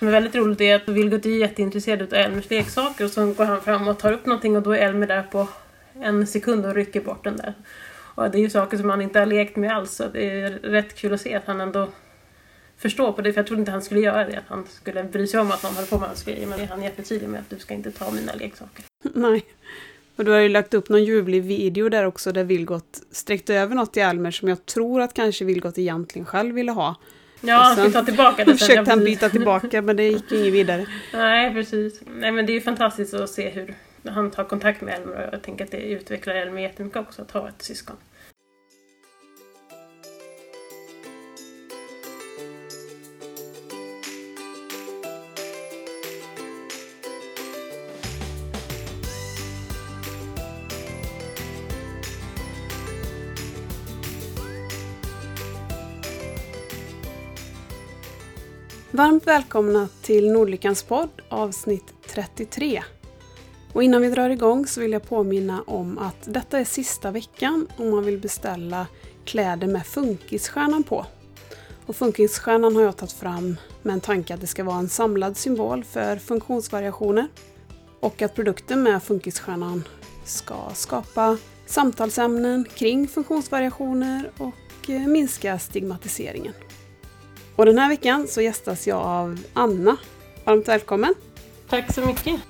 [0.00, 3.44] Det är väldigt roligt är att Vilgot är jätteintresserad av Elmers leksaker och så går
[3.44, 5.48] han fram och tar upp någonting och då är Elmer där på
[6.00, 7.54] en sekund och rycker bort den där.
[8.14, 10.50] Och det är ju saker som han inte har lekt med alls så det är
[10.50, 11.88] rätt kul att se att han ändå
[12.76, 13.32] förstår på det.
[13.32, 14.38] För jag trodde inte han skulle göra det.
[14.38, 16.46] Att han skulle bry sig om att någon höll på med hans grejer.
[16.46, 18.84] Men han är jättetydlig med att du ska inte ta mina leksaker.
[19.14, 19.44] Nej.
[20.16, 23.74] Och du har ju lagt upp någon ljuvlig video där också där Vilgot sträckte över
[23.74, 26.96] något i Elmer som jag tror att kanske Vilgot egentligen själv ville ha.
[27.40, 28.58] Ja, han skulle ta tillbaka det sen.
[28.58, 30.86] försökte han byta tillbaka men det gick inget vidare.
[31.12, 32.00] Nej, precis.
[32.06, 33.74] Nej, men det är ju fantastiskt att se hur
[34.08, 37.30] han tar kontakt med Elmer och jag tänker att det utvecklar Elmer jättemycket också att
[37.30, 37.96] ha ett syskon.
[59.00, 62.82] Varmt välkomna till Nordlyckans podd avsnitt 33.
[63.72, 67.68] Och innan vi drar igång så vill jag påminna om att detta är sista veckan
[67.76, 68.86] om man vill beställa
[69.24, 71.06] kläder med funkisstjärnan på.
[71.86, 75.36] Och funkisstjärnan har jag tagit fram med en tanke att det ska vara en samlad
[75.36, 77.28] symbol för funktionsvariationer.
[78.00, 79.88] Och att produkten med funkisstjärnan
[80.24, 86.54] ska skapa samtalsämnen kring funktionsvariationer och eh, minska stigmatiseringen.
[87.60, 89.96] Och den här veckan så gästas jag av Anna.
[90.44, 91.14] Varmt välkommen!
[91.68, 92.40] Tack så mycket!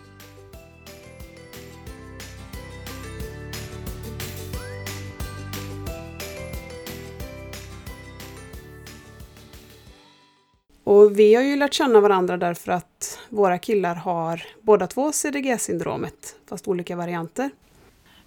[10.84, 16.36] Och vi har ju lärt känna varandra därför att våra killar har båda två CDG-syndromet,
[16.48, 17.50] fast olika varianter.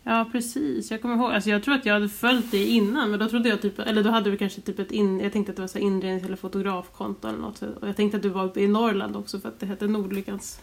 [0.03, 3.19] Ja precis, jag kommer ihåg, alltså jag tror att jag hade följt dig innan men
[3.19, 5.55] då trodde jag typ, eller då hade du kanske typ ett in, jag tänkte att
[5.55, 7.61] det var så inrednings eller fotografkonto eller något.
[7.61, 10.59] Och jag tänkte att du var uppe i Norrland också för att det hette Nordlyckans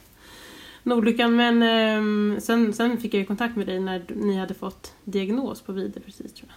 [0.82, 4.94] Nordlyckan men eh, sen, sen fick jag ju kontakt med dig när ni hade fått
[5.04, 6.56] diagnos på Vide precis tror jag.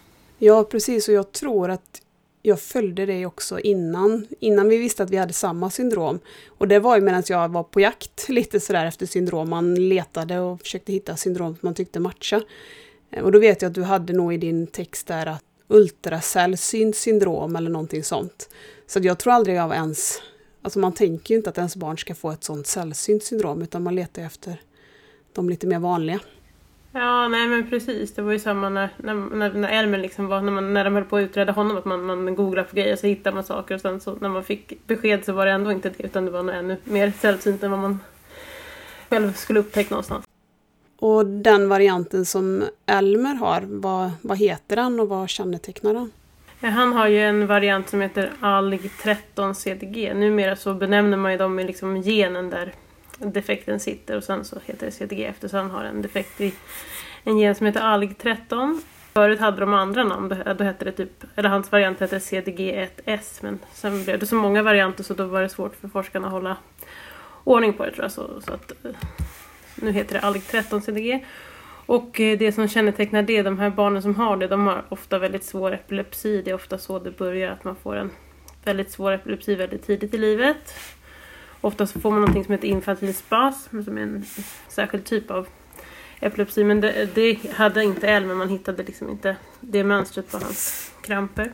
[0.49, 2.01] Ja precis och jag tror att
[2.45, 6.19] jag följde dig också innan, innan vi visste att vi hade samma syndrom.
[6.47, 9.49] Och det var ju medan jag var på jakt lite sådär efter syndrom.
[9.49, 12.41] Man letade och försökte hitta syndrom som man tyckte matcha.
[13.11, 16.95] Eh, och då vet jag att du hade nog i din text där att ultrasällsynt
[16.95, 18.49] syndrom eller någonting sånt.
[18.87, 20.21] Så jag tror aldrig jag var ens...
[20.61, 23.83] Alltså man tänker ju inte att ens barn ska få ett sånt sällsynt syndrom utan
[23.83, 24.61] man letar efter
[25.33, 26.19] de lite mer vanliga.
[26.95, 28.13] Ja, nej men precis.
[28.13, 30.93] Det var ju samma när, när, när, när Elmer liksom var, när, man, när de
[30.93, 33.75] höll på att utreda honom, att man, man googlade på grejer så hittar man saker
[33.75, 36.31] och sen så när man fick besked så var det ändå inte det utan det
[36.31, 37.99] var nog ännu mer sällsynt än vad man
[39.09, 40.25] själv skulle upptäcka någonstans.
[40.99, 46.11] Och den varianten som Elmer har, vad, vad heter den och vad kännetecknar den?
[46.59, 50.13] Ja, han har ju en variant som heter ALG13 CDG.
[50.15, 52.73] Numera så benämner man ju dem i liksom genen där
[53.19, 56.53] defekten sitter och sen så heter det CTG eftersom han har en defekt i
[57.23, 58.81] en gen som heter ALG13.
[59.13, 63.59] Förut hade de andra namn, då, hette det typ, eller hans variant hette CTG1S men
[63.73, 66.57] sen blev det så många varianter så då var det svårt för forskarna att hålla
[67.43, 68.11] ordning på det tror jag.
[68.11, 68.91] Så, så att, eh,
[69.75, 71.25] nu heter det ALG13 CTG.
[71.85, 75.19] Och eh, det som kännetecknar det, de här barnen som har det, de har ofta
[75.19, 76.41] väldigt svår epilepsi.
[76.41, 78.11] Det är ofta så det börjar, att man får en
[78.63, 80.75] väldigt svår epilepsi väldigt tidigt i livet.
[81.63, 84.25] Ofta så får man något som heter infantil spas, som är en
[84.67, 85.47] särskild typ av
[86.19, 86.63] epilepsi.
[86.63, 91.51] Men det, det hade inte Elmer, man hittade liksom inte det mönstret på hans kramper.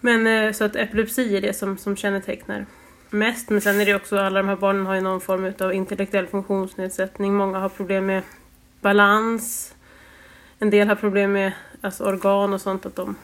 [0.00, 2.66] Men eh, så att epilepsi är det som, som kännetecknar
[3.10, 3.50] mest.
[3.50, 6.26] Men sen är det också, alla de här barnen har ju någon form av intellektuell
[6.26, 7.34] funktionsnedsättning.
[7.34, 8.22] Många har problem med
[8.80, 9.74] balans.
[10.58, 13.16] En del har problem med alltså, organ och sånt, att de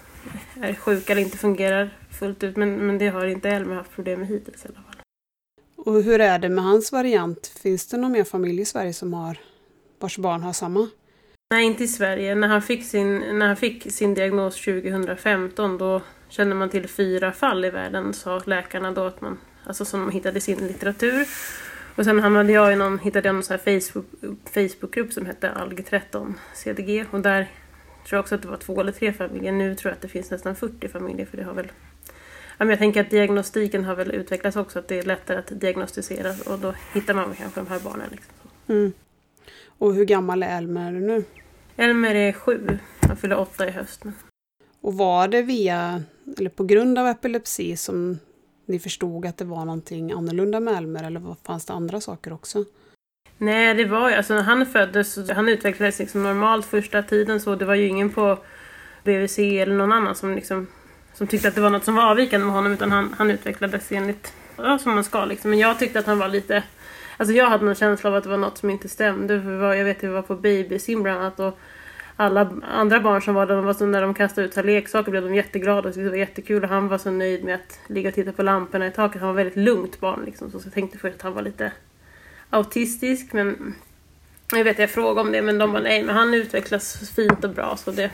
[0.60, 2.56] är sjuka eller inte fungerar fullt ut.
[2.56, 4.89] Men, men det har inte Elmer haft problem med hittills i alla fall.
[5.84, 7.46] Och hur är det med hans variant?
[7.46, 9.38] Finns det någon mer familj i Sverige som har,
[9.98, 10.88] vars barn har samma?
[11.50, 12.34] Nej, inte i Sverige.
[12.34, 17.32] När han fick sin, när han fick sin diagnos 2015 då kände man till fyra
[17.32, 21.26] fall i världen, sa läkarna då, att man, alltså som de hittade i sin litteratur.
[21.96, 24.06] Och sen hamnade jag i någon, hittade jag någon så här Facebook,
[24.44, 27.50] Facebookgrupp som hette ALG13 CDG och där
[28.08, 29.52] tror jag också att det var två eller tre familjer.
[29.52, 31.72] Nu tror jag att det finns nästan 40 familjer för det har väl
[32.68, 36.58] jag tänker att diagnostiken har väl utvecklats också, att det är lättare att diagnostisera och
[36.58, 38.06] då hittar man kanske de här barnen.
[38.10, 38.34] Liksom.
[38.68, 38.92] Mm.
[39.78, 41.24] Och hur gammal är Elmer nu?
[41.76, 44.02] Elmer är sju, han fyller åtta i höst.
[44.80, 46.02] Och var det via,
[46.38, 48.18] eller på grund av epilepsi som
[48.66, 52.64] ni förstod att det var någonting annorlunda med Elmer eller fanns det andra saker också?
[53.38, 57.54] Nej, det var ju, alltså när han föddes, han utvecklades liksom normalt första tiden så
[57.54, 58.38] det var ju ingen på
[59.04, 60.66] BVC eller någon annan som liksom
[61.14, 63.92] som tyckte att det var något som var avvikande med honom utan han, han utvecklades
[63.92, 65.50] enligt ja, som man ska liksom.
[65.50, 66.62] Men jag tyckte att han var lite...
[67.16, 69.42] Alltså jag hade någon känsla av att det var något som inte stämde.
[69.42, 71.40] För jag vet att vi var på babysim bland annat.
[71.40, 71.58] Och
[72.16, 75.10] alla andra barn som var där, de var så, när de kastade ut så leksaker
[75.10, 76.62] blev de jätteglada och det var jättekul.
[76.62, 79.20] Och han var så nöjd med att ligga och titta på lamporna i taket.
[79.20, 80.50] Han var väldigt lugnt barn liksom.
[80.50, 81.72] Så jag tänkte först att han var lite
[82.50, 83.32] autistisk.
[83.32, 83.74] Men
[84.52, 87.50] jag vet jag frågade om det men de bara nej men han utvecklas fint och
[87.50, 88.10] bra så det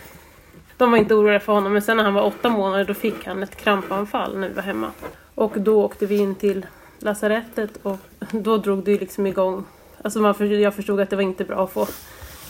[0.77, 3.27] de var inte oroliga för honom men sen när han var åtta månader då fick
[3.27, 4.91] han ett krampanfall när vi var hemma.
[5.35, 6.67] Och då åkte vi in till
[6.99, 7.97] lasarettet och
[8.31, 9.65] då drog det liksom igång.
[10.03, 11.87] Alltså man, jag förstod att det var inte bra att få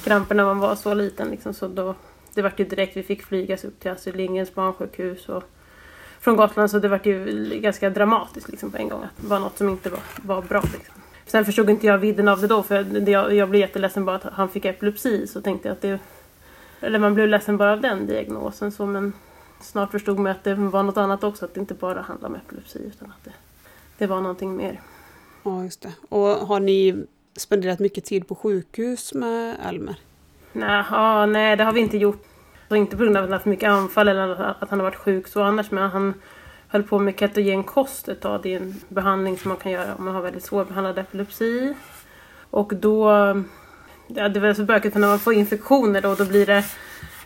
[0.05, 1.94] kramper när man var så liten liksom, så då
[2.34, 5.43] det var ju direkt, vi fick flygas upp till Astrid Lindgrens barnsjukhus och
[6.20, 9.02] från Gotland så det var ju ganska dramatiskt liksom, på en gång.
[9.02, 10.62] Att det var något som inte var, var bra.
[10.72, 10.94] Liksom.
[11.26, 14.25] Sen förstod inte jag vidden av det då för jag, jag blev jätteledsen bara att
[14.32, 15.99] han fick epilepsi så tänkte jag att det...
[16.86, 19.12] Eller man blev ledsen bara av den diagnosen så men
[19.60, 22.40] snart förstod man att det var något annat också, att det inte bara handlade om
[22.40, 23.32] epilepsi utan att det,
[23.98, 24.80] det var någonting mer.
[25.42, 25.92] Ja, just det.
[26.08, 27.04] Och har ni
[27.36, 29.96] spenderat mycket tid på sjukhus med Elmer?
[30.52, 32.24] Nej, ja, nej det har vi inte gjort.
[32.68, 34.96] Så inte på grund av att han haft mycket anfall eller att han har varit
[34.96, 36.14] sjuk så annars men han
[36.68, 38.40] höll på med ketogen kost ett tag.
[38.42, 41.74] Det är en behandling som man kan göra om man har väldigt svårbehandlad epilepsi.
[42.50, 43.10] Och då,
[44.06, 46.64] ja, det var så bökigt för när man får infektioner då, då blir det,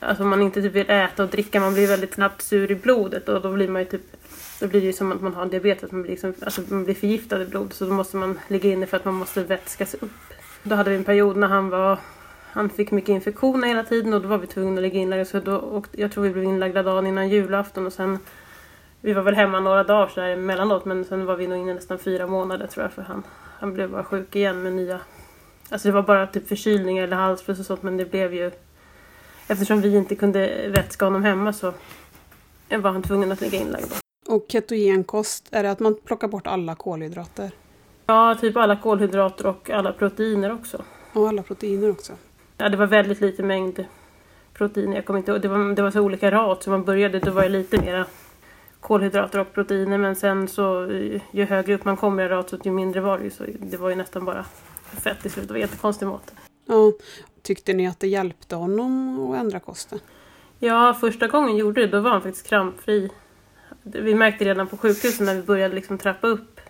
[0.01, 3.29] alltså man inte typ vill äta och dricka, man blir väldigt snabbt sur i blodet
[3.29, 4.17] och då blir man ju typ
[4.61, 6.95] då blir det ju som att man har diabetes, man blir, liksom, alltså man blir
[6.95, 10.11] förgiftad i blodet så då måste man ligga inne för att man måste vätskas upp.
[10.63, 11.99] Då hade vi en period när han var
[12.53, 15.25] han fick mycket infektioner hela tiden och då var vi tvungna att ligga inlagda.
[15.25, 18.19] Så då, och jag tror vi blev inlagda dagen innan julafton och sen
[19.01, 21.75] vi var väl hemma några dagar så där emellanåt men sen var vi nog inne
[21.75, 23.23] nästan fyra månader tror jag för han,
[23.59, 25.01] han blev bara sjuk igen med nya...
[25.71, 28.51] Alltså det var bara typ förkylningar eller halsfluss och sånt men det blev ju...
[29.49, 31.73] Eftersom vi inte kunde vätska honom hemma så
[32.69, 33.93] var han tvungen att ligga inlagd.
[34.27, 37.51] Och ketogenkost, är det att man plockar bort alla kolhydrater?
[38.07, 40.83] Ja, typ alla kolhydrater och alla proteiner också.
[41.13, 42.13] Och alla proteiner också?
[42.57, 43.85] Ja, det var väldigt lite mängd
[44.55, 44.97] proteiner.
[44.97, 45.39] Jag kommer inte.
[45.39, 48.07] Det var, det var så olika rat så man började, då var det lite mera
[48.81, 50.87] kolhydrater och proteiner men sen så
[51.31, 53.31] ju högre upp man kommer i ratet ju mindre var det ju.
[53.31, 54.45] Så det var ju nästan bara
[54.97, 55.49] fett i slutet.
[55.49, 56.35] Det var jättekonstig mat.
[56.67, 56.93] Ja.
[57.43, 59.99] Tyckte ni att det hjälpte honom att ändra kosten?
[60.59, 61.87] Ja, första gången gjorde det.
[61.87, 63.11] Då var han faktiskt krampfri.
[63.83, 66.61] Vi märkte redan på sjukhuset när vi började liksom trappa upp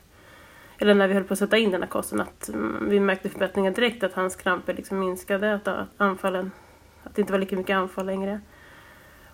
[0.79, 3.29] eller när vi höll på att sätta in den här kosten att mm, vi märkte
[3.29, 6.51] förbättringar direkt att hans kramper liksom minskade, att anfallen,
[7.03, 8.41] att det inte var lika mycket anfall längre.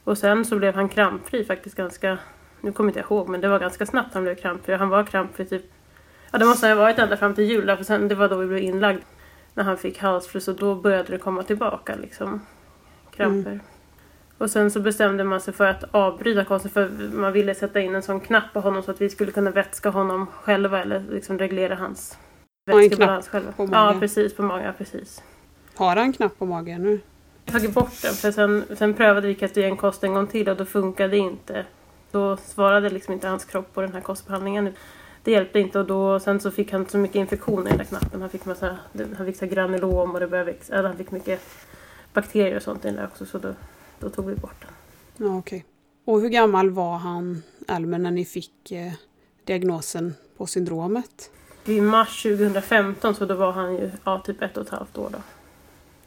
[0.05, 2.19] Och sen så blev han krampfri faktiskt ganska
[2.61, 4.75] nu kommer jag inte ihåg, men det var ganska snabbt han blev krampfri.
[4.75, 5.65] Han var krampfri typ,
[6.31, 8.47] ja det måste ha varit ända fram till jul, för sen, det var då vi
[8.47, 9.01] blev inlagd.
[9.55, 12.41] När han fick halsfluss och då började det komma tillbaka liksom,
[13.11, 13.51] kramper.
[13.51, 13.61] Mm.
[14.39, 17.95] Och sen så bestämde man sig för att avbryta kosten för man ville sätta in
[17.95, 21.39] en sån knapp på honom så att vi skulle kunna vätska honom själva eller liksom
[21.39, 22.19] reglera hans
[22.67, 23.53] vätskebalans själva.
[23.53, 23.95] På magen.
[23.95, 24.67] Ja precis, på magen.
[24.67, 25.23] Ja, precis.
[25.75, 27.01] Har han knapp på magen nu?
[27.45, 30.65] Jag tagit bort den för sen, sen prövade vi ketogenkost en gång till och då
[30.65, 31.65] funkade inte
[32.17, 34.75] då svarade liksom inte hans kropp på den här kostbehandlingen.
[35.27, 37.85] Det hjälpte inte och då, sen så fick han så mycket infektioner i den där
[37.85, 38.21] knappen.
[38.21, 38.79] Han fick massa,
[39.17, 41.41] han fick så granulom och det började växa, eller han fick mycket
[42.13, 43.55] bakterier och sånt i den där också så då,
[43.99, 44.71] då tog vi bort den.
[45.27, 45.59] Ja, okej.
[45.59, 46.15] Okay.
[46.15, 48.93] Och hur gammal var han, Elmer, när ni fick eh,
[49.45, 51.31] diagnosen på syndromet?
[51.65, 55.11] I mars 2015 så då var han ju ja, typ ett och ett halvt år
[55.13, 55.19] då.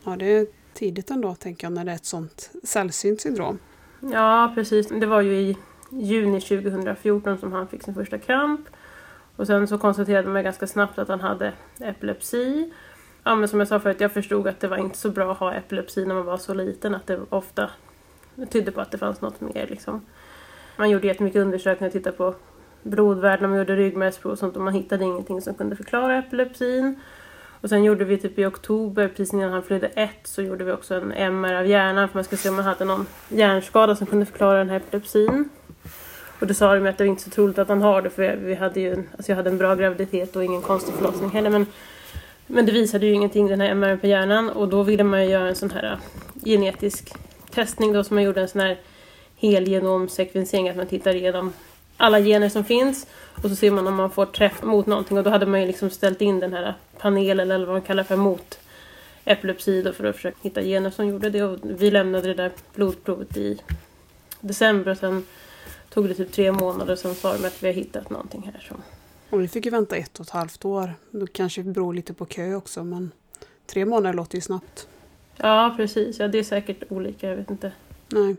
[0.04, 3.60] Ja, det är tidigt ändå tänker jag när det är ett sånt sällsynt syndrom.
[4.00, 4.88] Ja, precis.
[4.88, 5.58] Det var ju i
[5.92, 8.70] juni 2014 som han fick sin första kramp.
[9.40, 12.74] Och sen så konstaterade man ganska snabbt att han hade epilepsi.
[13.24, 15.38] Ja, men som jag sa förut, jag förstod att det var inte så bra att
[15.38, 16.96] ha epilepsi när man var så liten.
[16.96, 17.70] Att det ofta
[18.50, 19.68] tydde på att det fanns något mer.
[19.68, 20.02] Liksom.
[20.78, 22.36] Man gjorde jättemycket undersökningar, tittade på
[22.84, 27.00] blodvärden, man gjorde ryggmärgsprov och sånt och man hittade ingenting som kunde förklara epilepsin.
[27.62, 30.72] Och sen gjorde vi typ i oktober, precis innan han fyllde ett, så gjorde vi
[30.72, 34.08] också en MR av hjärnan för man skulle se om man hade någon hjärnskada som
[34.08, 35.50] kunde förklara den här epilepsin.
[36.40, 38.36] Och då sa de att det var inte så troligt att han har det för
[38.36, 41.50] vi hade ju, alltså jag hade en bra graviditet och ingen konstig förlossning heller.
[41.50, 41.66] Men,
[42.48, 45.32] men det visade ju ingenting den här MR på hjärnan och då ville man ju
[45.32, 46.00] göra en sån här äh,
[46.46, 47.14] genetisk
[47.52, 48.78] testning då som man gjorde en sån här
[49.36, 51.54] helgenomsekvensering, att man tittar igenom
[51.98, 53.08] alla gener som finns
[53.44, 55.68] och så ser man om man får träff mot någonting och då hade man ju
[55.68, 58.60] liksom ställt in den här äh, panelen eller vad man kallar för mot
[59.26, 62.52] epilepsi då för att försöka hitta gener som gjorde det och vi lämnade det där
[62.76, 63.62] blodprovet i
[64.42, 65.26] december och sen
[65.90, 68.68] tog det typ tre månader sen sa de att vi har hittat någonting här.
[68.70, 68.76] Så.
[69.30, 70.94] Och vi fick ju vänta ett och ett halvt år.
[71.12, 73.12] Det kanske beror lite på kö också men
[73.66, 74.88] tre månader låter ju snabbt.
[75.38, 77.72] Ja precis, ja det är säkert olika, jag vet inte.
[78.10, 78.36] Nej.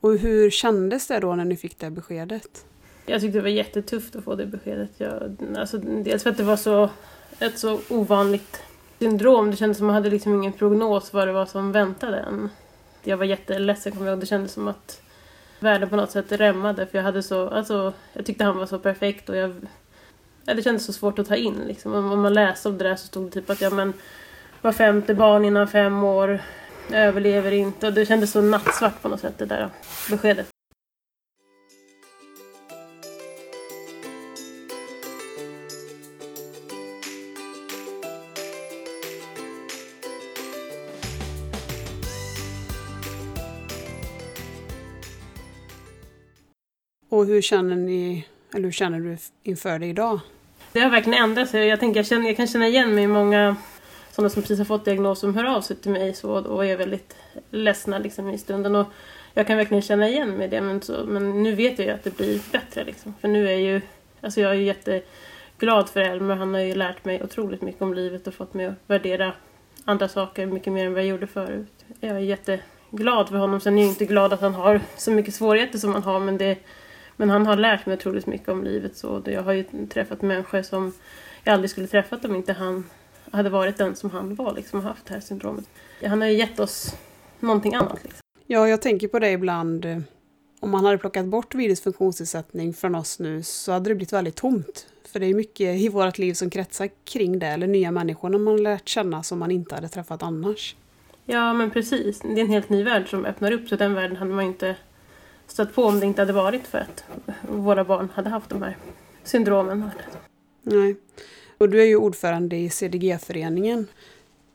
[0.00, 2.64] Och hur kändes det då när ni fick det beskedet?
[3.06, 4.90] Jag tyckte det var jättetufft att få det beskedet.
[4.96, 6.90] Jag, alltså, dels för att det var så,
[7.38, 8.62] ett så ovanligt
[8.98, 9.50] syndrom.
[9.50, 12.48] Det kändes som att man hade liksom ingen prognos vad det var som väntade en.
[13.02, 14.20] Jag var jätteledsen kommer jag ihåg.
[14.20, 15.02] Det kändes som att
[15.60, 16.86] världen på något sätt rämmade.
[16.86, 19.54] För jag hade så, alltså, jag tyckte han var så perfekt och jag...
[20.44, 21.94] Ja, det kändes så svårt att ta in liksom.
[21.94, 23.92] Om man läste om det där så stod det typ att ja men
[24.60, 26.40] var femte barn innan fem år
[26.92, 27.86] överlever inte.
[27.86, 29.68] Och det kändes så nattsvart på något sätt det där
[30.10, 30.48] beskedet.
[47.18, 50.20] Och hur känner ni, eller hur känner du inför det idag?
[50.72, 51.66] Det har verkligen ändrat sig.
[51.66, 53.56] Jag, tänker, jag, känner, jag kan känna igen mig i många
[54.10, 56.76] sådana som precis har fått diagnos som hör av sig till mig så, och är
[56.76, 57.16] väldigt
[57.50, 58.76] ledsna liksom, i stunden.
[58.76, 58.86] Och
[59.34, 60.60] jag kan verkligen känna igen mig i det.
[60.60, 62.84] Men, så, men nu vet jag ju att det blir bättre.
[62.84, 63.14] Liksom.
[63.20, 63.80] För nu är ju,
[64.20, 66.36] alltså jag är ju jätteglad för Elmer.
[66.36, 69.32] Han har ju lärt mig otroligt mycket om livet och fått mig att värdera
[69.84, 71.84] andra saker mycket mer än vad jag gjorde förut.
[72.00, 73.60] Jag är jätteglad för honom.
[73.60, 76.20] Sen är jag inte glad att han har så mycket svårigheter som han har.
[76.20, 76.58] Men det
[77.18, 78.96] men han har lärt mig otroligt mycket om livet.
[78.96, 80.92] Så jag har ju träffat människor som
[81.44, 82.84] jag aldrig skulle träffat om inte han
[83.30, 85.64] hade varit den som han var, liksom, haft det här syndromet.
[86.04, 86.94] Han har ju gett oss
[87.40, 87.98] någonting annat.
[88.02, 88.20] Liksom.
[88.46, 89.86] Ja, jag tänker på det ibland.
[90.60, 94.36] Om man hade plockat bort virus funktionsnedsättning från oss nu så hade det blivit väldigt
[94.36, 94.86] tomt.
[95.12, 98.62] För det är mycket i vårt liv som kretsar kring det, eller nya människor man
[98.62, 100.76] lärt känna som man inte hade träffat annars.
[101.24, 102.20] Ja, men precis.
[102.20, 104.76] Det är en helt ny värld som öppnar upp, så den världen hade man inte
[105.48, 107.04] stött på om det inte hade varit för att
[107.48, 108.76] våra barn hade haft de här
[109.24, 109.90] syndromen.
[110.62, 110.96] Nej.
[111.58, 113.86] Och du är ju ordförande i CDG-föreningen.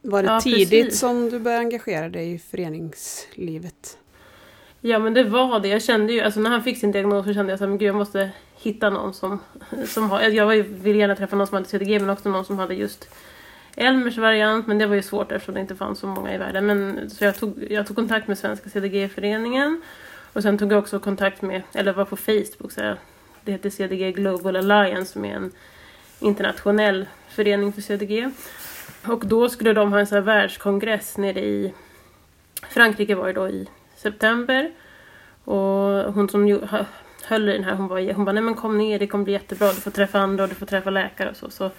[0.01, 0.99] Var det ja, tidigt precis.
[0.99, 3.97] som du började engagera dig i föreningslivet?
[4.81, 5.67] Ja men det var det.
[5.67, 8.29] Jag kände ju, alltså när han fick sin diagnos så kände jag att jag måste
[8.55, 9.39] hitta någon som,
[9.87, 12.73] som har, jag ville gärna träffa någon som hade CDG men också någon som hade
[12.73, 13.09] just
[13.75, 16.65] Elmers variant men det var ju svårt eftersom det inte fanns så många i världen.
[16.65, 19.81] Men, så jag tog, jag tog kontakt med Svenska CDG-föreningen
[20.33, 22.97] och sen tog jag också kontakt med, eller var på Facebook, så här,
[23.43, 25.51] det heter CDG Global Alliance som är en
[26.19, 28.31] internationell förening för CDG.
[29.07, 31.73] Och då skulle de ha en så här världskongress nere i
[32.69, 34.71] Frankrike var det då i september.
[35.43, 36.59] Och hon som
[37.23, 39.33] höll i den här, hon, var, hon bara, nej men kom ner, det kommer bli
[39.33, 41.49] jättebra, du får träffa andra och du får träffa läkare och så.
[41.49, 41.71] så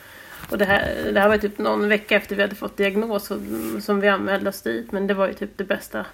[0.51, 3.39] och det här, det här var typ någon vecka efter vi hade fått diagnos och,
[3.81, 4.93] som vi anmälde oss dit.
[4.93, 6.07] Men det var ju typ det bästa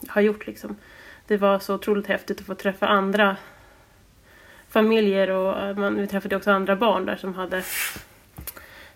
[0.00, 0.76] jag har gjort liksom
[1.26, 3.36] det var så otroligt häftigt att få träffa andra
[4.68, 7.62] familjer och man, vi träffade också andra barn där som hade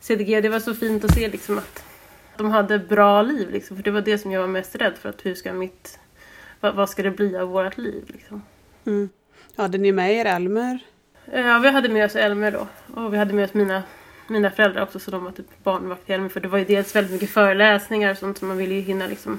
[0.01, 0.43] CDG.
[0.43, 1.85] Det var så fint att se liksom att
[2.37, 5.09] de hade bra liv liksom, för det var det som jag var mest rädd för.
[5.09, 5.99] Att hur ska mitt,
[6.61, 8.43] vad, vad ska det bli av vårt liv liksom.
[8.87, 9.09] Mm.
[9.57, 10.79] Hade ni med er Elmer?
[11.25, 12.67] Ja, vi hade med oss Elmer då.
[12.95, 13.83] Och vi hade med oss mina,
[14.29, 16.29] mina föräldrar också så de var typ barnvakt till Elmer.
[16.29, 19.07] För det var ju dels väldigt mycket föreläsningar och sånt som man ville ju hinna
[19.07, 19.39] liksom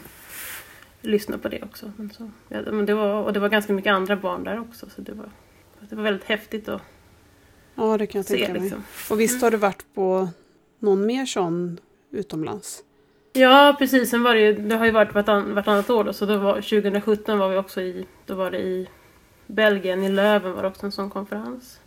[1.02, 1.92] lyssna på det också.
[1.96, 4.90] Men så, ja, men det var, och det var ganska mycket andra barn där också
[4.90, 5.30] så det var,
[5.90, 6.82] det var väldigt häftigt att
[7.76, 8.62] Ja, det kan jag se, tänka mig.
[8.62, 8.84] Liksom.
[9.10, 9.44] Och visst mm.
[9.44, 10.30] har du varit på
[10.80, 11.80] någon mer sån
[12.12, 12.84] utomlands?
[13.34, 14.10] Ja, precis.
[14.10, 17.40] Sen var det, ju, det har ju varit vartannat år då, så då var, 2017
[17.40, 18.88] var vi också i, då var det i
[19.48, 21.80] Belgien, i Löven var det också en sån konferens.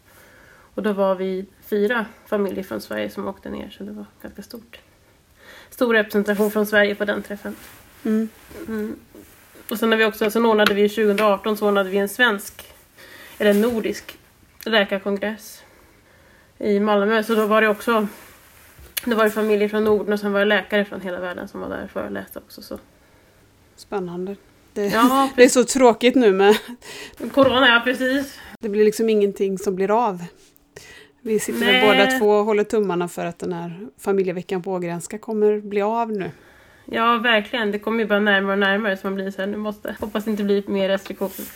[0.74, 4.42] Och då var vi fyra familjer från Sverige som åkte ner så det var ganska
[4.42, 4.80] stort.
[5.70, 7.56] Stor representation från Sverige på den träffen.
[8.04, 8.28] Mm.
[8.68, 8.96] Mm.
[9.74, 12.74] Och sen, har vi också, sen ordnade vi 2018 så ordnade vi en svensk,
[13.38, 14.18] eller en nordisk
[14.66, 15.62] läkarkongress
[16.58, 17.22] i Malmö.
[17.22, 18.06] Så då var det också
[19.04, 21.60] det var det familjer från Norden och sen var det läkare från hela världen som
[21.60, 22.62] var där och föreläste också.
[22.62, 22.78] Så.
[23.76, 24.36] Spännande.
[24.72, 26.56] Det, ja, det är så tråkigt nu med...
[27.32, 28.38] Corona, ja precis.
[28.60, 30.24] Det blir liksom ingenting som blir av.
[31.20, 31.86] Vi sitter Nej.
[31.86, 36.12] båda två och håller tummarna för att den här familjeveckan på Ågrenska kommer bli av
[36.12, 36.30] nu.
[36.84, 37.72] Ja, verkligen.
[37.72, 40.24] Det kommer ju bara närmare och närmare så man blir så här, nu måste hoppas
[40.24, 41.48] det inte blir mer restriktioner.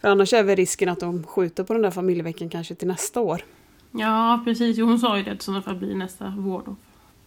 [0.00, 3.20] För annars är väl risken att de skjuter på den där familjeveckan kanske till nästa
[3.20, 3.42] år.
[3.90, 4.78] Ja, precis.
[4.78, 6.76] Hon sa ju det att det i sådana fall blir nästa vår då.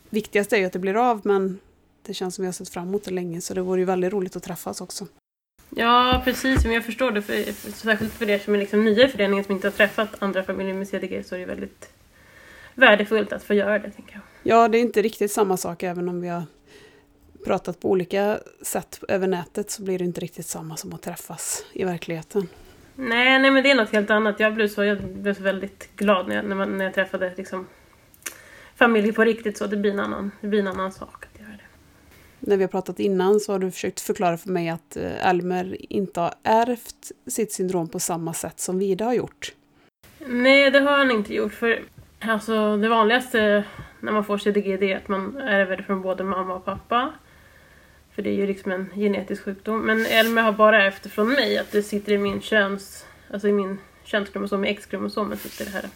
[0.09, 1.59] Viktigast är ju att det blir av, men
[2.05, 4.13] det känns som vi har sett fram emot det länge, så det vore ju väldigt
[4.13, 5.07] roligt att träffas också.
[5.69, 6.63] Ja, precis.
[6.63, 7.21] Men jag förstår det.
[7.21, 10.43] För, särskilt för er som är liksom nya i föreningen som inte har träffat andra
[10.43, 11.89] familjer med CDG så är det väldigt
[12.73, 14.21] värdefullt att få göra det, tänker jag.
[14.43, 16.43] Ja, det är inte riktigt samma sak även om vi har
[17.45, 21.65] pratat på olika sätt över nätet så blir det inte riktigt samma som att träffas
[21.73, 22.47] i verkligheten.
[22.95, 24.39] Nej, nej men det är något helt annat.
[24.39, 27.33] Jag blev så, jag blev så väldigt glad när jag, när, man, när jag träffade
[27.37, 27.67] liksom,
[28.75, 29.57] familj på riktigt.
[29.57, 31.63] så Det blir, en annan, det blir en annan sak att göra det.
[32.39, 35.91] När vi har pratat innan så har du försökt förklara för mig att eh, Elmer
[35.93, 39.53] inte har ärvt sitt syndrom på samma sätt som Vida har gjort.
[40.19, 41.53] Nej, det har han inte gjort.
[41.53, 41.79] För
[42.19, 43.63] alltså, det vanligaste
[43.99, 47.13] när man får CDG är att man ärver det från både mamma och pappa.
[48.17, 49.81] För det är ju liksom en genetisk sjukdom.
[49.81, 53.05] Men Elmer har bara ärvt från mig, att det sitter i min köns...
[53.33, 55.89] Alltså i min könskromosom, i X-kromosomen sitter det här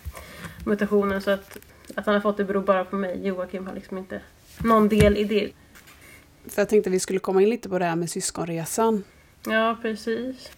[0.66, 1.22] mutationen.
[1.22, 1.58] Så att,
[1.96, 3.28] att han har fått det beror bara på mig.
[3.28, 4.22] Joakim har liksom inte
[4.64, 5.52] någon del i det.
[6.50, 9.04] För jag tänkte att vi skulle komma in lite på det här med syskonresan.
[9.46, 10.52] Ja, precis.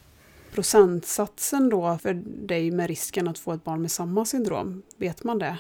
[0.54, 2.14] Procentsatsen då för
[2.48, 5.58] dig med risken att få ett barn med samma syndrom, vet man det?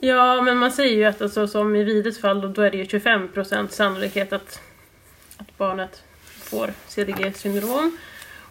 [0.00, 2.84] Ja, men man säger ju att alltså, som i Vides fall, då är det ju
[2.84, 4.60] 25% sannolikhet att, att
[5.56, 7.98] barnet får CDG-syndrom.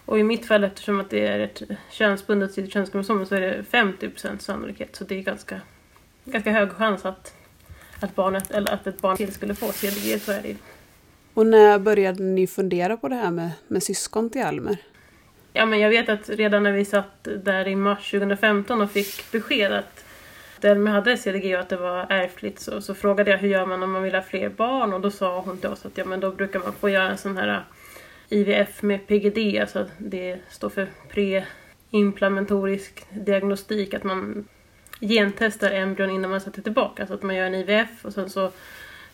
[0.05, 4.37] Och i mitt fall, eftersom att det är ett könsbundet könskromosom, så är det 50%
[4.37, 4.95] sannolikhet.
[4.95, 5.61] Så det är ganska,
[6.25, 7.33] ganska hög chans att,
[7.99, 10.55] att, barnet, eller att ett barn till skulle få CDG, så är det
[11.33, 14.77] Och när började ni fundera på det här med, med syskon till Elmer?
[15.53, 19.31] Ja, men jag vet att redan när vi satt där i mars 2015 och fick
[19.31, 20.05] besked att
[20.65, 23.83] Elmer hade CDG och att det var ärftligt så, så frågade jag hur gör man
[23.83, 26.19] om man vill ha fler barn och då sa hon till oss att ja, men
[26.19, 30.69] då brukar man få göra en sån här äh, IVF med PGD, alltså det står
[30.69, 34.47] för preimplantatorisk diagnostik, att man
[35.01, 38.51] gentestar embryon innan man sätter tillbaka, alltså att man gör en IVF och sen så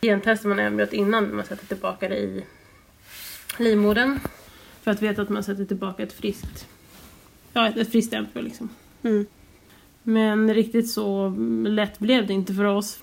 [0.02, 2.46] gentestar man embryot innan man sätter tillbaka det i
[3.58, 4.20] livmodern.
[4.84, 6.68] För att veta att man sätter tillbaka ett friskt,
[7.54, 8.70] ja, ett friskt embryo liksom.
[9.04, 9.26] Mm.
[10.10, 11.30] Men riktigt så
[11.66, 13.00] lätt blev det inte för oss.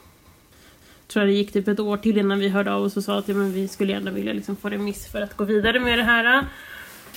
[1.00, 3.18] Jag tror det gick typ ett år till innan vi hörde av oss och sa
[3.18, 5.98] att ja, men vi skulle gärna vilja liksom få remiss för att gå vidare med
[5.98, 6.44] det här.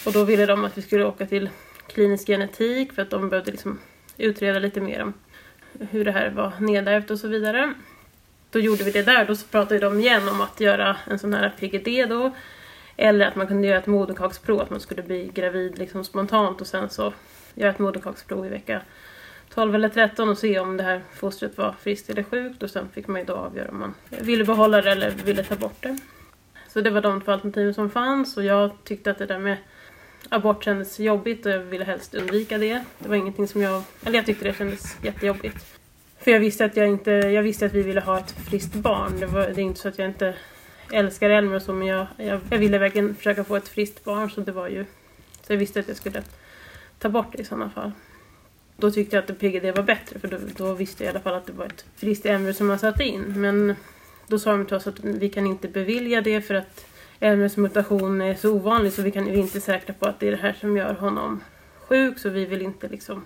[0.05, 1.49] Och då ville de att vi skulle åka till
[1.87, 3.79] klinisk genetik för att de behövde liksom
[4.17, 5.13] utreda lite mer om
[5.79, 7.73] hur det här var nedärvt och så vidare.
[8.51, 9.25] Då gjorde vi det där.
[9.25, 12.31] Då pratade de igen om att göra en sån här PGD då.
[12.97, 16.67] Eller att man kunde göra ett moderkaksprov, att man skulle bli gravid liksom spontant och
[16.67, 17.13] sen så
[17.55, 18.81] göra ett moderkaksprov i vecka
[19.53, 22.89] 12 eller 13 och se om det här fostret var friskt eller sjukt och sen
[22.89, 25.97] fick man ju då avgöra om man ville behålla det eller ville ta bort det.
[26.67, 29.57] Så det var de två alternativen som fanns och jag tyckte att det där med
[30.29, 32.83] abort kändes jobbigt och jag ville helst undvika det.
[32.99, 35.65] Det var ingenting som jag, eller jag tyckte det kändes jättejobbigt.
[36.19, 39.19] För jag visste att jag inte, jag visste att vi ville ha ett friskt barn.
[39.19, 40.35] Det, var, det är inte så att jag inte
[40.91, 44.31] älskar Elmer och så men jag, jag, jag ville verkligen försöka få ett friskt barn
[44.31, 44.85] så det var ju,
[45.41, 46.23] så jag visste att jag skulle
[46.99, 47.91] ta bort det i sådana fall.
[48.79, 51.33] Då tyckte jag att PGD var bättre för då, då, visste jag i alla fall
[51.33, 53.33] att det var ett friskt ämne som man satte in.
[53.37, 53.75] Men
[54.27, 56.85] då sa de till oss att vi kan inte bevilja det för att
[57.19, 60.27] Elmers mutation är så ovanlig så vi, kan, vi är inte säkra på att det
[60.27, 61.41] är det här som gör honom
[61.79, 63.25] sjuk så vi vill inte liksom...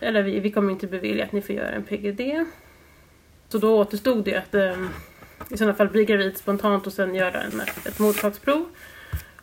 [0.00, 2.46] Eller vi, vi kommer inte bevilja att ni får göra en PGD.
[3.48, 4.88] Så då återstod det att um,
[5.50, 8.66] i sådana fall bli gravid spontant och sen göra en, ett mottagsprov.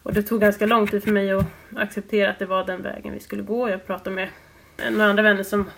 [0.04, 3.14] Och det tog ganska lång tid för mig att acceptera att det var den vägen
[3.14, 3.70] vi skulle gå.
[3.70, 4.30] Jag pratade med
[4.92, 5.70] några andra vänner som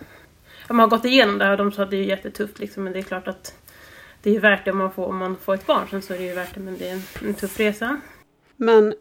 [0.68, 2.94] de har gått igenom det här och de sa att det är jättetufft liksom, men
[2.94, 3.54] det är klart att
[4.22, 5.88] det är värt det om man får, om man får ett barn.
[5.90, 8.02] Sen så är det ju värt det, men det är en, en tuff resa.
[8.56, 8.94] Men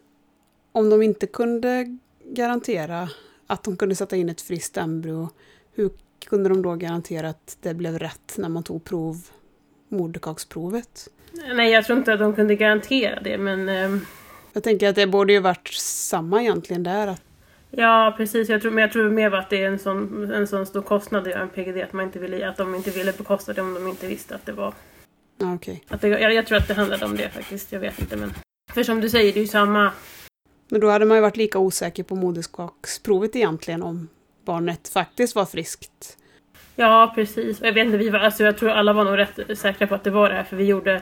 [0.71, 3.09] om de inte kunde garantera
[3.47, 5.29] att de kunde sätta in ett friskt embryo,
[5.73, 5.89] hur
[6.25, 9.17] kunde de då garantera att det blev rätt när man tog prov,
[9.89, 11.07] moderkaksprovet?
[11.53, 13.69] Nej, jag tror inte att de kunde garantera det, men...
[13.69, 14.01] Eh...
[14.53, 17.23] Jag tänker att det borde ju varit samma egentligen där, att
[17.71, 18.49] Ja, precis.
[18.49, 21.27] Jag tror, men jag tror mer att det är en sån, en sån stor kostnad
[21.27, 21.77] en PGD.
[21.77, 24.45] Att, man inte ville, att de inte ville bekosta det om de inte visste att
[24.45, 24.73] det var...
[25.43, 25.79] Ah, okay.
[25.87, 27.71] att det, jag, jag tror att det handlade om det faktiskt.
[27.71, 28.33] Jag vet inte men...
[28.73, 29.91] För som du säger, det är ju samma...
[30.69, 34.07] Men då hade man ju varit lika osäker på moderskapsprovet egentligen om
[34.45, 36.17] barnet faktiskt var friskt.
[36.75, 37.61] Ja, precis.
[37.61, 40.03] Jag vet inte, vi var, alltså, jag tror alla var nog rätt säkra på att
[40.03, 41.01] det var det här för vi gjorde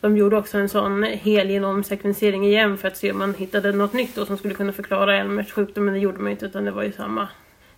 [0.00, 4.14] de gjorde också en sån helgenomsekvensering igen för att se om man hittade något nytt
[4.14, 6.82] då som skulle kunna förklara Elmers sjukdom, men det gjorde man inte utan det var
[6.82, 7.28] ju samma.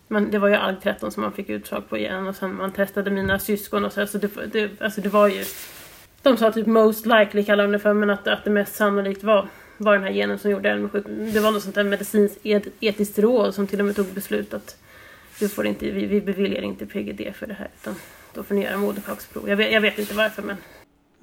[0.09, 3.11] Men det var ju ALG13 som man fick utslag på igen och sen man testade
[3.11, 4.01] mina syskon och så.
[4.01, 5.45] Alltså det, det, alltså det var ju...
[6.23, 9.23] De sa typ most likely kallade de det för, men att, att det mest sannolikt
[9.23, 11.05] var, var den här genen som gjorde Elmer sjuk.
[11.07, 12.39] Det var något sånt där medicinskt
[12.81, 14.77] etiskt råd som till och med tog beslut att
[15.39, 17.95] du får inte, vi, vi beviljar inte PGD för det här utan
[18.35, 19.49] då får ni göra moderkaksprov.
[19.49, 20.57] Jag vet, jag vet inte varför men...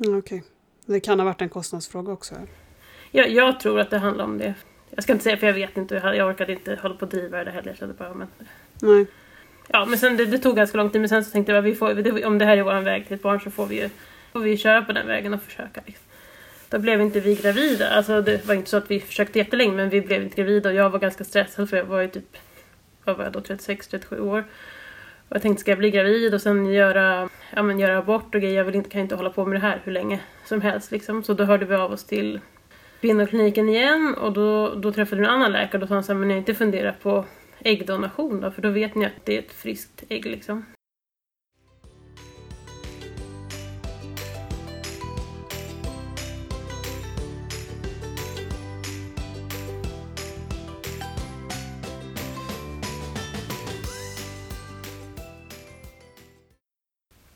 [0.06, 0.38] Mm, okej.
[0.38, 0.57] Okay.
[0.88, 2.36] Det kan ha varit en kostnadsfråga också?
[3.12, 4.54] Jag, jag tror att det handlar om det.
[4.90, 7.44] Jag ska inte säga för jag vet inte, jag orkade inte hålla på att driva
[7.44, 7.76] det heller.
[7.80, 8.28] Det bara, men...
[8.82, 9.06] Nej.
[9.68, 11.76] Ja, men sen det, det, tog ganska lång tid, men sen så tänkte jag vi
[11.76, 13.90] får, om det här är vår väg till ett barn så får vi ju
[14.34, 15.82] får vi köra på den vägen och försöka.
[15.86, 16.06] Liksom.
[16.70, 17.90] Då blev inte vi gravida.
[17.90, 20.76] Alltså, det var inte så att vi försökte jättelänge, men vi blev inte gravida och
[20.76, 22.38] jag var ganska stressad för jag var ju typ,
[23.04, 24.44] vad var jag då, 36-37 år.
[25.30, 28.42] Och jag tänkte, ska jag bli gravid och sen göra, ja, men göra abort och
[28.42, 28.58] grejer?
[28.58, 30.92] Jag vill inte, kan inte hålla på med det här hur länge som helst.
[30.92, 31.24] Liksom.
[31.24, 32.40] Så då hörde vi av oss till
[33.02, 36.14] kvinnokliniken igen och då, då träffade vi en annan läkare och då sa han så
[36.14, 37.26] här, men har inte funderat på
[37.60, 40.66] äggdonation då, för då vet ni att det är ett friskt ägg liksom.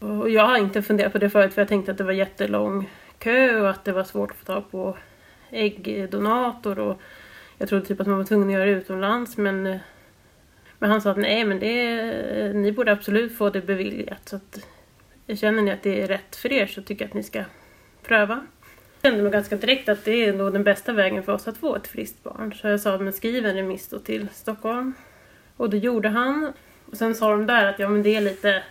[0.01, 2.89] Och jag har inte funderat på det förut för jag tänkte att det var jättelång
[3.19, 4.97] kö och att det var svårt att få tag på
[5.49, 7.01] äggdonator och
[7.57, 9.79] jag trodde typ att man var tvungen att göra det utomlands men,
[10.79, 14.59] men han sa att nej men det, ni borde absolut få det beviljat så att
[15.39, 17.43] känner ni att det är rätt för er så tycker jag att ni ska
[18.03, 18.45] pröva.
[19.01, 21.57] Jag kände mig ganska direkt att det är nog den bästa vägen för oss att
[21.57, 22.53] få ett friskt barn.
[22.53, 24.93] Så jag sa, men skriv en remiss då till Stockholm.
[25.57, 26.53] Och det gjorde han.
[26.91, 28.63] Och sen sa de där att ja men det är lite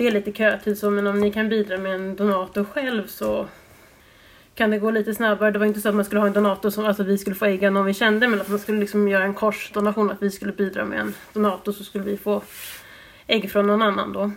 [0.00, 3.46] det är lite kötid så men om ni kan bidra med en donator själv så
[4.54, 5.50] kan det gå lite snabbare.
[5.50, 7.44] Det var inte så att man skulle ha en donator som alltså vi skulle få
[7.44, 10.52] ägga någon vi kände men att man skulle liksom göra en korsdonation att vi skulle
[10.52, 12.42] bidra med en donator så skulle vi få
[13.26, 14.30] ägg från någon annan då.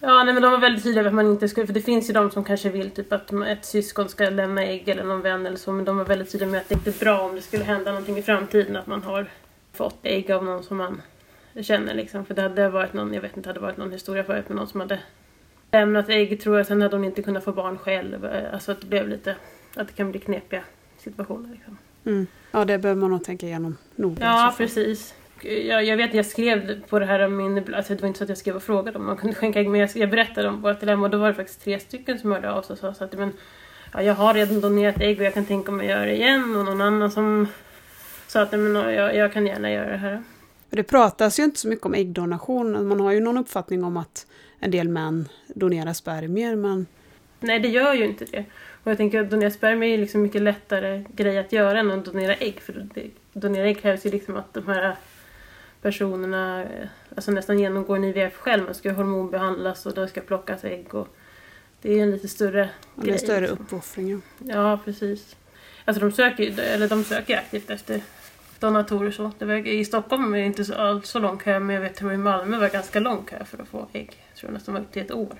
[0.00, 2.10] Ja, nej, men de var väldigt tydliga med att man inte skulle, för det finns
[2.10, 5.46] ju de som kanske vill typ att ett syskon ska lämna ägg eller någon vän
[5.46, 7.42] eller så, men de var väldigt tydliga med att det inte är bra om det
[7.42, 9.26] skulle hända någonting i framtiden att man har
[9.72, 11.02] fått ägg av någon som man
[11.60, 12.24] känner liksom.
[12.24, 14.68] För det hade varit någon, jag vet inte, hade varit någon historia förut med någon
[14.68, 14.98] som hade
[15.72, 18.28] lämnat ägg tror jag, sen hade hon inte kunnat få barn själv.
[18.52, 19.36] Alltså att det blev lite,
[19.74, 20.62] att det kan bli knepiga
[20.98, 21.78] situationer liksom.
[22.04, 22.26] Mm.
[22.50, 24.24] Ja, det behöver man nog tänka igenom noga.
[24.24, 25.14] Ja, precis.
[25.42, 28.24] Jag, jag vet, jag skrev på det här om min, alltså det var inte så
[28.24, 30.60] att jag skrev och frågade om man kunde skänka ägg, men jag, jag berättade om
[30.60, 32.94] vårt dilemma och då var det faktiskt tre stycken som hörde av sig och sa
[32.94, 33.32] så att men,
[33.92, 36.56] ja, jag har redan donerat ägg och jag kan tänka mig att göra det igen
[36.56, 37.48] och någon annan som
[38.26, 40.22] sa att men, jag, jag kan gärna göra det här.
[40.76, 42.88] Det pratas ju inte så mycket om äggdonation.
[42.88, 44.26] Man har ju någon uppfattning om att
[44.60, 46.86] en del män donerar spermier, men...
[47.40, 48.44] Nej, det gör ju inte det.
[48.84, 52.04] Och jag tänker att donera spermier är liksom mycket lättare grej att göra än att
[52.04, 52.60] donera ägg.
[52.60, 52.86] För
[53.32, 54.96] donera ägg krävs ju liksom att de här
[55.82, 56.66] personerna
[57.16, 58.64] alltså nästan genomgår en IVF själv.
[58.64, 60.94] Man ska hormonbehandlas och det ska plockas ägg.
[60.94, 61.08] Och
[61.82, 63.58] det är en lite större och det är större liksom.
[63.60, 64.22] uppoffring.
[64.38, 65.36] Ja, precis.
[65.84, 68.00] Alltså de söker, eller de söker aktivt efter
[68.66, 69.10] donatorer.
[69.10, 69.30] Så.
[69.38, 72.12] Det var, I Stockholm är det inte så, så lång kö men jag vet att
[72.12, 74.10] i Malmö var det ganska lång kö för att få ägg.
[74.28, 75.36] Jag tror nästan var upp till ett år.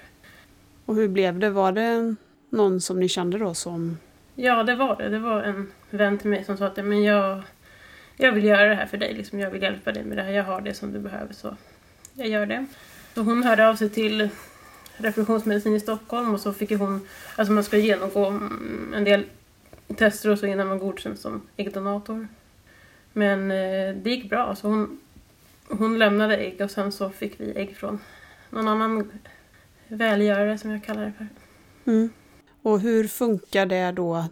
[0.87, 1.51] Och hur blev det?
[1.51, 2.15] Var det
[2.51, 3.99] någon som ni kände då som...
[4.35, 5.09] Ja det var det.
[5.09, 7.43] Det var en vän till mig som sa att men jag,
[8.17, 9.15] jag vill göra det här för dig.
[9.15, 10.31] Liksom, jag vill hjälpa dig med det här.
[10.33, 11.57] Jag har det som du behöver så
[12.15, 12.67] jag gör det.
[13.15, 14.29] Så hon hörde av sig till
[14.97, 18.41] reproduktionsmedicin i Stockholm och så fick hon, alltså man ska genomgå
[18.95, 19.25] en del
[19.97, 22.29] tester och så innan man godkänns som äggdonator.
[23.13, 24.55] Men eh, det gick bra.
[24.57, 25.01] Så hon,
[25.69, 27.99] hon lämnade ägg och sen så fick vi ägg från
[28.51, 29.11] någon annan
[29.89, 31.27] välgörare som jag kallar det för.
[31.93, 32.11] Mm.
[32.63, 34.25] Och hur funkar det då?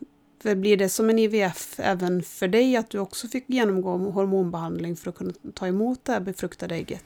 [0.43, 5.11] Blir det som en IVF även för dig att du också fick genomgå hormonbehandling för
[5.11, 7.05] att kunna ta emot det här befruktade ägget?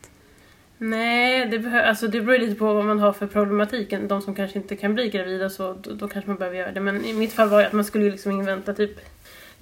[0.79, 3.95] Nej, det, behö- alltså det beror lite på vad man har för problematik.
[4.09, 6.81] De som kanske inte kan bli gravida så då, då kanske man behöver göra det.
[6.81, 8.91] Men i mitt fall var det att man skulle liksom invänta typ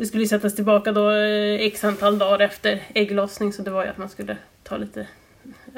[0.02, 3.90] det skulle sättas tillbaka då eh, x antal dagar efter ägglossning så det var ju
[3.90, 5.06] att man skulle ta lite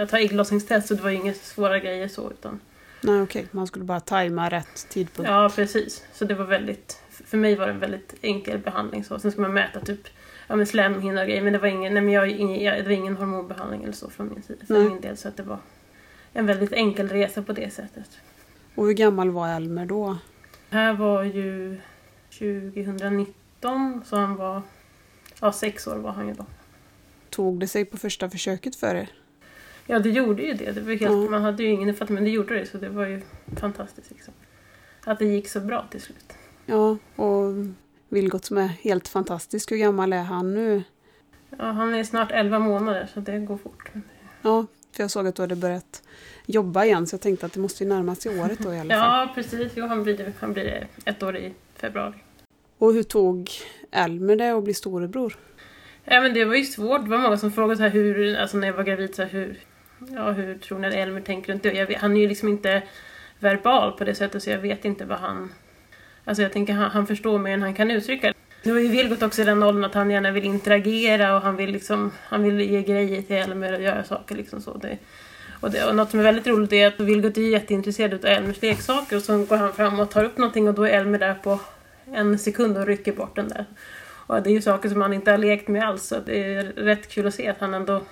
[0.09, 2.61] ta ägglossningstest så det var ju inga svåra grejer så utan
[3.01, 3.49] Nej okej, okay.
[3.51, 5.31] man skulle bara tajma rätt tidpunkt.
[5.31, 9.19] Ja precis, så det var väldigt för mig var det en väldigt enkel behandling så.
[9.19, 10.01] Sen ska man mäta typ
[10.47, 13.17] ja, men slemhinna och grejer men det var ingen, nej, men jag, det var ingen
[13.17, 15.59] hormonbehandling eller så från min sida för min del så att det var
[16.33, 18.11] en väldigt enkel resa på det sättet.
[18.75, 20.19] Och hur gammal var Elmer då?
[20.71, 21.81] Det här var ju
[22.39, 23.27] 2019
[23.65, 24.63] 19 så han var...
[25.41, 26.47] Ja, sex år var han ju då.
[27.31, 29.09] Tog det sig på första försöket för er?
[29.87, 30.73] Ja, det gjorde ju det.
[30.73, 31.31] det var helt, ja.
[31.31, 33.23] Man hade ju ingen uppfattning, men det gjorde det så det var ju
[33.57, 34.11] fantastiskt.
[34.11, 34.35] Liksom.
[35.05, 36.33] Att det gick så bra till slut.
[36.67, 37.53] Ja, och
[38.09, 39.73] Vilgot som är helt fantastisk.
[39.73, 40.83] Hur gammal är han nu?
[41.59, 43.91] Ja, han är snart 11 månader så det går fort.
[44.43, 46.03] Ja, för jag såg att du hade börjat
[46.47, 48.95] jobba igen så jag tänkte att det måste ju närma sig året då i alla
[48.95, 49.29] fall.
[49.29, 49.73] Ja, precis.
[49.77, 52.24] Jo, han blir, han blir ett år i februari.
[52.79, 53.51] Och hur tog
[53.91, 55.37] Elmer det att bli storebror?
[56.05, 57.05] Ja men det var ju svårt.
[57.05, 59.29] Det var många som frågade så här hur, alltså när jag var gravid, så här,
[59.29, 59.59] hur,
[60.15, 61.73] ja, hur tror ni att Elmer tänker runt det?
[61.73, 62.83] Jag, han är ju liksom inte
[63.39, 65.53] verbal på det sättet så jag vet inte vad han...
[66.25, 68.35] Alltså jag tänker han, han förstår mer än han kan uttrycka.
[68.63, 71.57] Nu har ju Vilgot också i den åldern att han gärna vill interagera och han
[71.57, 74.77] vill liksom, han vill ge grejer till Elmer och göra saker liksom så.
[74.77, 74.99] Det,
[75.61, 78.63] och, det, och något som är väldigt roligt är att Vilgot är jätteintresserad av Elmers
[78.63, 81.35] leksaker och så går han fram och tar upp någonting och då är Elmer där
[81.35, 81.61] på
[82.13, 83.65] en sekund och rycker bort den där.
[84.27, 86.63] Och det är ju saker som han inte har lekt med alls så det är
[86.63, 88.03] rätt kul att se att han ändå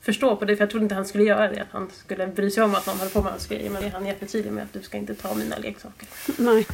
[0.00, 0.56] förstår på det.
[0.56, 2.86] För jag trodde inte han skulle göra det, att han skulle bry sig om att
[2.86, 3.70] någon höll på med hans grejer.
[3.70, 6.08] Men det är han jättetydlig med att du ska inte ta mina leksaker.
[6.38, 6.66] Nej.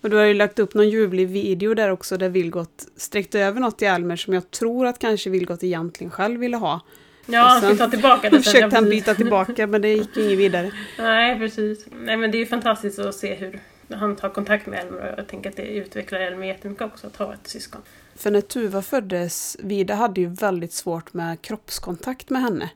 [0.00, 3.60] Och du har ju lagt upp någon ljuvlig video där också där Vilgot sträckte över
[3.60, 6.80] något i Elmer som jag tror att kanske Vilgot egentligen själv ville ha.
[7.26, 10.38] Ja, han skulle ta tillbaka det försökte han byta tillbaka men det gick ju inget
[10.38, 10.72] vidare.
[10.98, 11.86] Nej, precis.
[12.00, 13.60] Nej, men det är ju fantastiskt att se hur
[13.96, 17.16] han tar kontakt med Elmer och jag tänker att det utvecklar Elmer jättemycket också att
[17.16, 17.80] ha ett syskon.
[18.14, 22.70] För när Tuva föddes, Vida hade ju väldigt svårt med kroppskontakt med henne.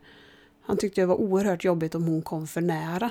[0.62, 3.10] Han tyckte det var oerhört jobbigt om hon kom för nära.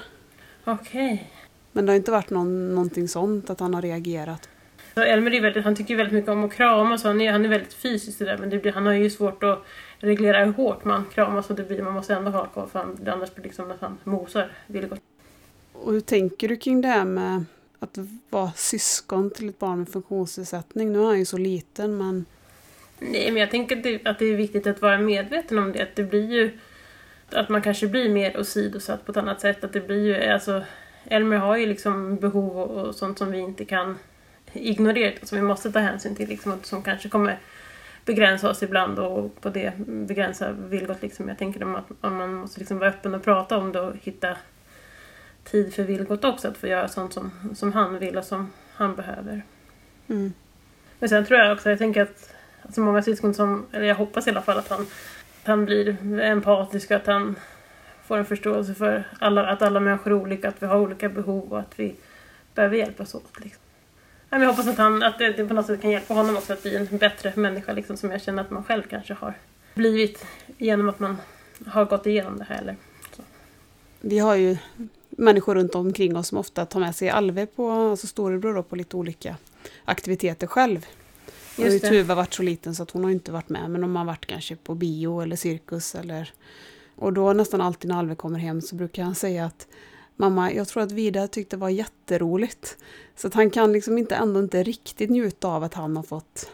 [0.64, 1.32] Okej.
[1.72, 4.50] Men det har inte varit någon, någonting sånt att han har reagerat.
[4.94, 7.46] Så Elmer är väldigt, han tycker väldigt mycket om att kramas och han är, han
[7.46, 9.64] är väldigt fysisk där, men det blir, han har ju svårt att
[10.00, 13.08] reglera hur hårt man kramas och det blir, man måste ändå ha kvar för han,
[13.08, 15.00] annars blir det liksom att han mosar Vilgot.
[15.74, 17.46] Och hur tänker du kring det här med
[17.84, 17.98] att
[18.30, 20.94] vara syskon till ett barn med funktionsnedsättning?
[20.94, 22.26] Nu är han ju så liten men
[23.04, 25.82] Nej, men jag tänker att det, att det är viktigt att vara medveten om det.
[25.82, 26.60] Att det blir ju...
[27.32, 29.64] Att man kanske blir mer åsidosatt på ett annat sätt.
[29.64, 30.32] Att det blir ju...
[30.32, 30.64] Alltså,
[31.06, 33.98] Elmer har ju liksom behov och, och sånt som vi inte kan
[34.54, 35.14] ignorera.
[35.24, 36.30] Som vi måste ta hänsyn till.
[36.30, 37.40] Liksom, och som kanske kommer
[38.06, 41.02] begränsa oss ibland och på det begränsa Vilgot.
[41.02, 41.30] Liksom.
[41.30, 44.38] Jag tänker att man måste liksom vara öppen och prata om det och hitta
[45.44, 46.48] tid för Vilgot också.
[46.48, 49.44] Att få göra sånt som, som han vill och som han behöver.
[50.08, 50.34] mm.
[51.00, 54.28] Men sen tror jag också, jag tänker att alltså många syskon som, eller jag hoppas
[54.28, 57.36] i alla fall att han, att han blir empatisk och att han
[58.06, 61.54] får en förståelse för alla, att alla människor är olika, att vi har olika behov
[61.54, 61.96] och att vi
[62.56, 63.40] behöver hjälpas åt.
[63.40, 63.62] Liksom.
[64.30, 66.64] Jag hoppas att, han, att det, det på något sätt kan hjälpa honom också att
[66.64, 69.34] bli en bättre människa liksom, som jag känner att man själv kanske har
[69.74, 70.26] blivit
[70.58, 71.18] genom att man
[71.68, 72.58] har gått igenom det här.
[72.58, 72.76] Eller,
[74.02, 74.58] vi har ju
[75.12, 78.76] människor runt omkring oss som ofta tar med sig Alve på, alltså storebror då, på
[78.76, 79.36] lite olika
[79.86, 80.86] aktiviteter själv.
[81.58, 81.80] Nu har ju.
[81.80, 84.26] Tuva varit så liten så att hon har inte varit med men de har varit
[84.26, 86.34] kanske på bio eller cirkus eller
[86.96, 89.68] och då nästan alltid när Alve kommer hem så brukar han säga att
[90.16, 92.78] Mamma, jag tror att Vida tyckte det var jätteroligt.
[93.16, 96.52] Så att han kan liksom inte ändå inte riktigt njuta av att han har fått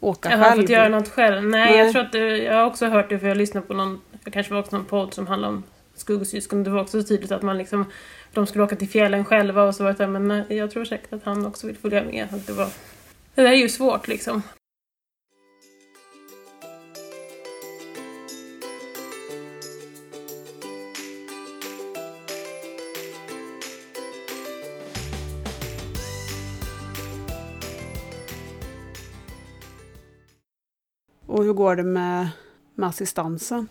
[0.00, 0.62] åka jag har själv.
[0.62, 1.42] fått göra något själv.
[1.42, 1.78] Nej, Nej.
[1.78, 4.52] jag tror att jag har också hört det för jag lyssnade på någon, det kanske
[4.52, 5.62] var också någon podd som handlade om
[6.02, 6.64] skuggsyskon.
[6.64, 7.84] Det var också så tydligt att man liksom,
[8.34, 10.70] de skulle åka till fjällen själva och så var det så här, men nej, jag
[10.70, 12.28] tror säkert att han också vill följa med.
[12.34, 12.68] Att det, var,
[13.34, 14.42] det där är ju svårt liksom.
[31.26, 32.28] Och hur går det med,
[32.74, 33.68] med assistansen?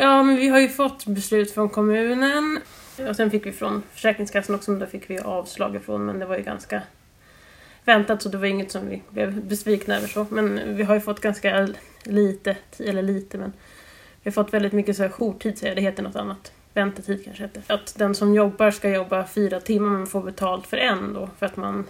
[0.00, 2.58] Ja, men vi har ju fått beslut från kommunen.
[3.08, 6.06] Och sen fick vi från Försäkringskassan också, men då fick vi avslag ifrån.
[6.06, 6.82] Men det var ju ganska
[7.84, 10.26] väntat så det var inget som vi blev besvikna över så.
[10.30, 11.68] Men vi har ju fått ganska
[12.04, 13.52] lite, eller lite men
[14.22, 16.52] vi har fått väldigt mycket så här jourtid säger jag, det heter något annat.
[16.74, 17.62] Väntetid kanske heter.
[17.66, 21.28] Att den som jobbar ska jobba fyra timmar men får betalt för en då.
[21.38, 21.84] För att man,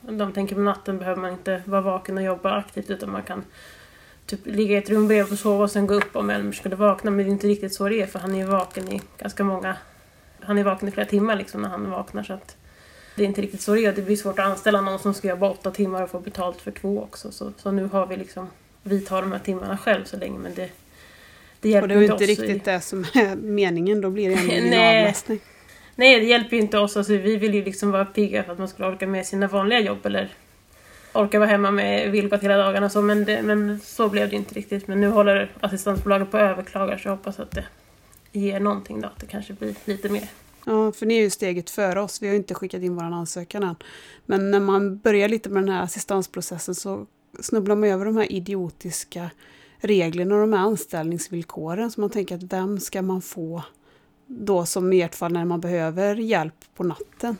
[0.00, 3.44] de tänker på natten behöver man inte vara vaken och jobba aktivt utan man kan
[4.36, 6.76] typ ligga i ett rum bredvid och sova och sen gå upp om Elmer skulle
[6.76, 7.10] vakna.
[7.10, 9.44] Men det är inte riktigt så det är för han är ju vaken i ganska
[9.44, 9.76] många...
[10.40, 12.56] Han är vaken i flera timmar liksom när han vaknar så att
[13.16, 13.92] det är inte riktigt så det är.
[13.92, 16.70] Det blir svårt att anställa någon som ska jobba åtta timmar och få betalt för
[16.70, 17.32] två också.
[17.32, 18.48] Så, så nu har vi liksom...
[18.82, 20.68] Vi tar de här timmarna själv så länge men det...
[21.60, 24.28] Det hjälper Och det är inte oss i- riktigt det som är meningen, då blir
[24.28, 25.40] det ändå ingen avlastning.
[25.96, 26.96] Nej, det hjälper ju inte oss.
[26.96, 29.80] Alltså, vi vill ju liksom vara pigga för att man ska orka med sina vanliga
[29.80, 30.28] jobb eller
[31.12, 32.88] orka vara hemma med Vilgot hela dagarna.
[32.88, 34.88] Så, men, det, men så blev det inte riktigt.
[34.88, 37.64] Men nu håller assistansbolaget på att överklaga så jag hoppas att det
[38.32, 39.08] ger någonting då.
[39.08, 40.28] Att det kanske blir lite mer.
[40.66, 42.22] Ja, för ni är ju steget före oss.
[42.22, 43.76] Vi har ju inte skickat in vår ansökan än.
[44.26, 47.06] Men när man börjar lite med den här assistansprocessen så
[47.40, 49.30] snubblar man över de här idiotiska
[49.78, 51.90] reglerna och de här anställningsvillkoren.
[51.90, 53.62] Så man tänker att vem ska man få
[54.26, 57.36] då som i ert fall när man behöver hjälp på natten?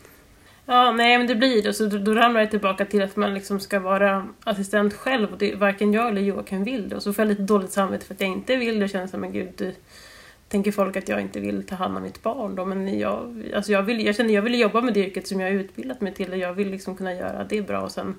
[0.73, 1.73] Ja, nej men det blir det.
[1.73, 5.33] Så då, då ramlar det tillbaka till att man liksom ska vara assistent själv.
[5.33, 6.97] Och det, varken jag eller Joakim vill det.
[6.97, 8.85] Och så får jag lite dåligt samvete för att jag inte vill det.
[8.85, 9.75] Och känner som, men gud, du,
[10.49, 12.65] tänker folk att jag inte vill ta hand om mitt barn då.
[12.65, 15.49] Men jag, alltså jag, vill, jag känner jag vill jobba med det yrket som jag
[15.49, 16.31] har utbildat mig till.
[16.31, 17.81] Och jag vill liksom kunna göra det bra.
[17.81, 18.15] Och sen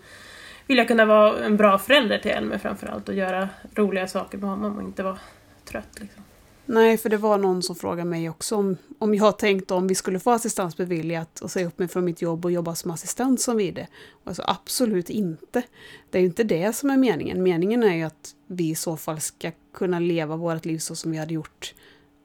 [0.68, 3.10] vill jag kunna vara en bra förälder till Elmer framförallt.
[3.10, 5.20] Och göra roliga saker med honom och inte vara
[5.66, 6.24] trött liksom.
[6.66, 9.96] Nej, för det var någon som frågade mig också om, om jag tänkte om vi
[9.96, 13.42] skulle få assistans beviljat och säga upp mig från mitt jobb och jobba som assistent
[13.42, 13.88] som vi det.
[14.12, 15.64] Och jag sa absolut inte.
[16.10, 17.44] Det är ju inte det som är meningen.
[17.44, 21.12] Meningen är ju att vi i så fall ska kunna leva vårt liv så som
[21.12, 21.74] vi hade gjort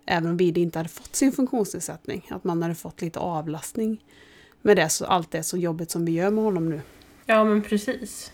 [0.09, 2.27] även om vi inte hade fått sin funktionsnedsättning.
[2.31, 4.05] Att man hade fått lite avlastning
[4.63, 6.81] med det, så, allt det så jobbet som vi gör med honom nu.
[7.27, 8.33] Ja men precis.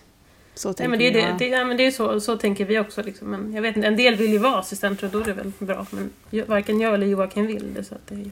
[0.55, 2.79] Så Nej, tänker men det det, det, ja, men det är så, så tänker vi
[2.79, 3.03] också.
[3.03, 3.31] Liksom.
[3.31, 5.51] Men jag vet inte, en del vill ju vara assistenter och då är det väl
[5.59, 5.85] bra.
[5.89, 6.09] Men
[6.47, 7.83] varken jag eller Joakim vill det.
[7.83, 8.31] Så att det är,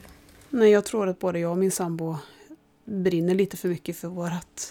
[0.50, 2.16] Nej, jag tror att både jag och min sambo
[2.84, 4.62] brinner lite för mycket för vårt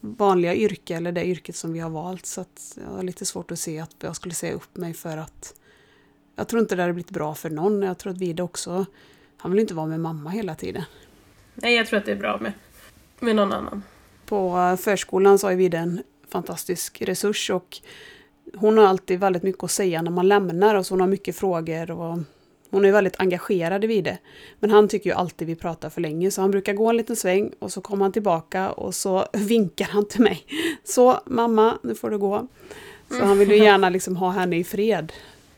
[0.00, 2.26] vanliga yrke eller det yrket som vi har valt.
[2.26, 5.16] Så att jag har lite svårt att se att jag skulle säga upp mig för
[5.16, 5.54] att
[6.36, 7.82] jag tror inte det hade blivit bra för någon.
[7.82, 8.86] Jag tror att Vide också,
[9.36, 10.82] han vill inte vara med mamma hela tiden.
[11.54, 12.52] Nej, jag tror att det är bra med,
[13.20, 13.82] med någon annan.
[14.26, 17.76] På förskolan så har Vide en fantastisk resurs och
[18.54, 21.36] hon har alltid väldigt mycket att säga när man lämnar och så hon har mycket
[21.36, 22.18] frågor och
[22.70, 24.18] hon är väldigt engagerad i det.
[24.60, 27.16] Men han tycker ju alltid vi pratar för länge så han brukar gå en liten
[27.16, 30.46] sväng och så kommer han tillbaka och så vinkar han till mig.
[30.84, 32.48] Så mamma, nu får du gå.
[33.10, 35.12] Så han vill ju gärna liksom ha henne i fred.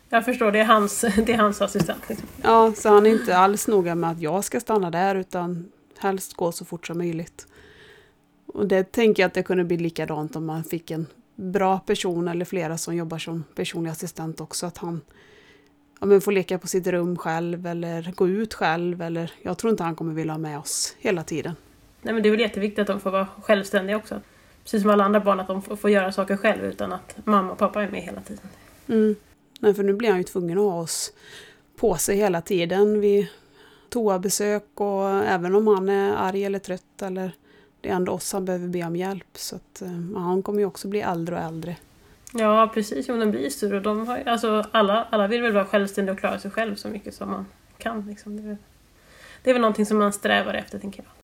[0.09, 2.09] Jag förstår, det är hans, det är hans assistent.
[2.09, 2.29] Liksom.
[2.43, 6.35] Ja, så han är inte alls noga med att jag ska stanna där utan helst
[6.35, 7.47] gå så fort som möjligt.
[8.55, 12.29] Och det tänker jag att det kunde bli likadant om man fick en bra person
[12.29, 14.67] eller flera som jobbar som personlig assistent också.
[14.67, 15.01] Att han
[16.01, 19.03] ja, men får leka på sitt rum själv eller gå ut själv.
[19.03, 21.55] Eller, jag tror inte han kommer vilja ha med oss hela tiden.
[22.03, 24.21] Nej, men det är väl jätteviktigt att de får vara självständiga också.
[24.63, 27.59] Precis som alla andra barn, att de får, göra saker själv utan att mamma och
[27.59, 28.49] pappa är med hela tiden.
[28.87, 29.17] Mm.
[29.61, 31.13] Nej, för nu blir han ju tvungen att ha oss
[31.77, 33.27] på sig hela tiden vid
[33.89, 37.33] toabesök och även om han är arg eller trött eller
[37.81, 39.29] det är ändå oss han behöver be om hjälp.
[39.33, 41.77] Så att, eh, ja, han kommer ju också bli äldre och äldre.
[42.33, 43.09] Ja, precis.
[43.09, 43.81] Jo, de blir större.
[43.81, 47.15] De har, alltså, alla, alla vill väl vara självständiga och klara sig själv så mycket
[47.15, 47.47] som man
[47.79, 48.07] kan.
[48.09, 48.37] Liksom.
[48.37, 48.59] Det, är,
[49.43, 51.20] det är väl någonting som man strävar efter, tänker jag.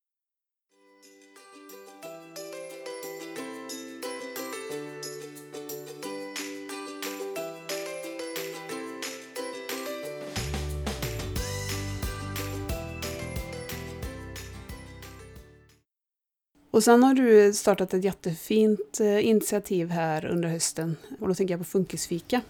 [16.77, 20.97] Och sen har du startat ett jättefint eh, initiativ här under hösten.
[21.21, 22.41] Och då tänker jag på Funkisfika.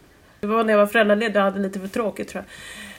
[0.40, 2.44] Det var när jag var föräldraledig och hade lite för tråkigt tror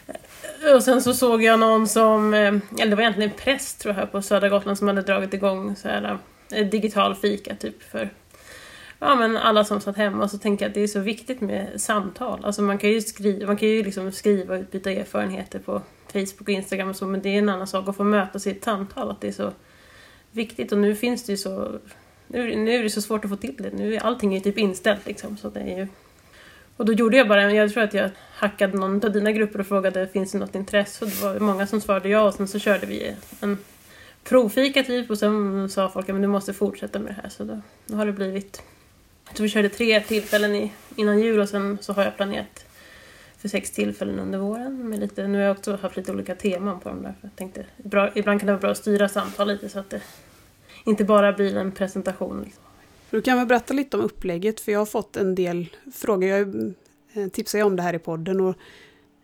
[0.05, 0.75] jag.
[0.75, 2.39] Och sen så såg jag någon som, eh,
[2.79, 5.75] eller det var egentligen en präst tror jag på södra Gotland som hade dragit igång
[5.75, 6.17] så här,
[6.51, 8.09] eh, digital fika typ för
[8.99, 10.23] ja, men alla som satt hemma.
[10.23, 12.45] Och så tänker jag att det är så viktigt med samtal.
[12.45, 15.81] Alltså man kan ju skriva, man kan ju liksom skriva och utbyta erfarenheter på
[16.13, 18.51] Facebook och Instagram och så men det är en annan sak att få mötas i
[18.51, 19.11] ett samtal.
[19.11, 19.51] Att det är så
[20.37, 21.79] viktigt och nu finns det ju så...
[22.27, 23.71] Nu, nu är det så svårt att få till det.
[23.73, 25.37] Nu är allting ju typ inställt liksom.
[25.37, 25.87] Så det är ju...
[26.77, 29.67] Och då gjorde jag bara, jag tror att jag hackade någon av dina grupper och
[29.67, 32.59] frågade finns det något intresse och det var många som svarade ja och sen så
[32.59, 33.57] körde vi en
[34.23, 37.61] provfika typ och sen sa folk att du måste fortsätta med det här så då,
[37.85, 38.61] då har det blivit
[39.33, 42.65] så vi körde tre tillfällen i, innan jul och sen så har jag planerat
[43.37, 44.89] för sex tillfällen under våren.
[44.89, 47.13] Med lite, nu har jag också haft lite olika teman på dem där.
[47.21, 49.89] För jag tänkte, bra, ibland kan det vara bra att styra samtal lite så att
[49.89, 50.01] det
[50.87, 52.41] inte bara blir en presentation.
[52.43, 52.63] Liksom.
[53.09, 56.29] Du kan väl berätta lite om upplägget för jag har fått en del frågor.
[56.29, 56.73] Jag
[57.13, 58.55] eh, tipsar ju om det här i podden och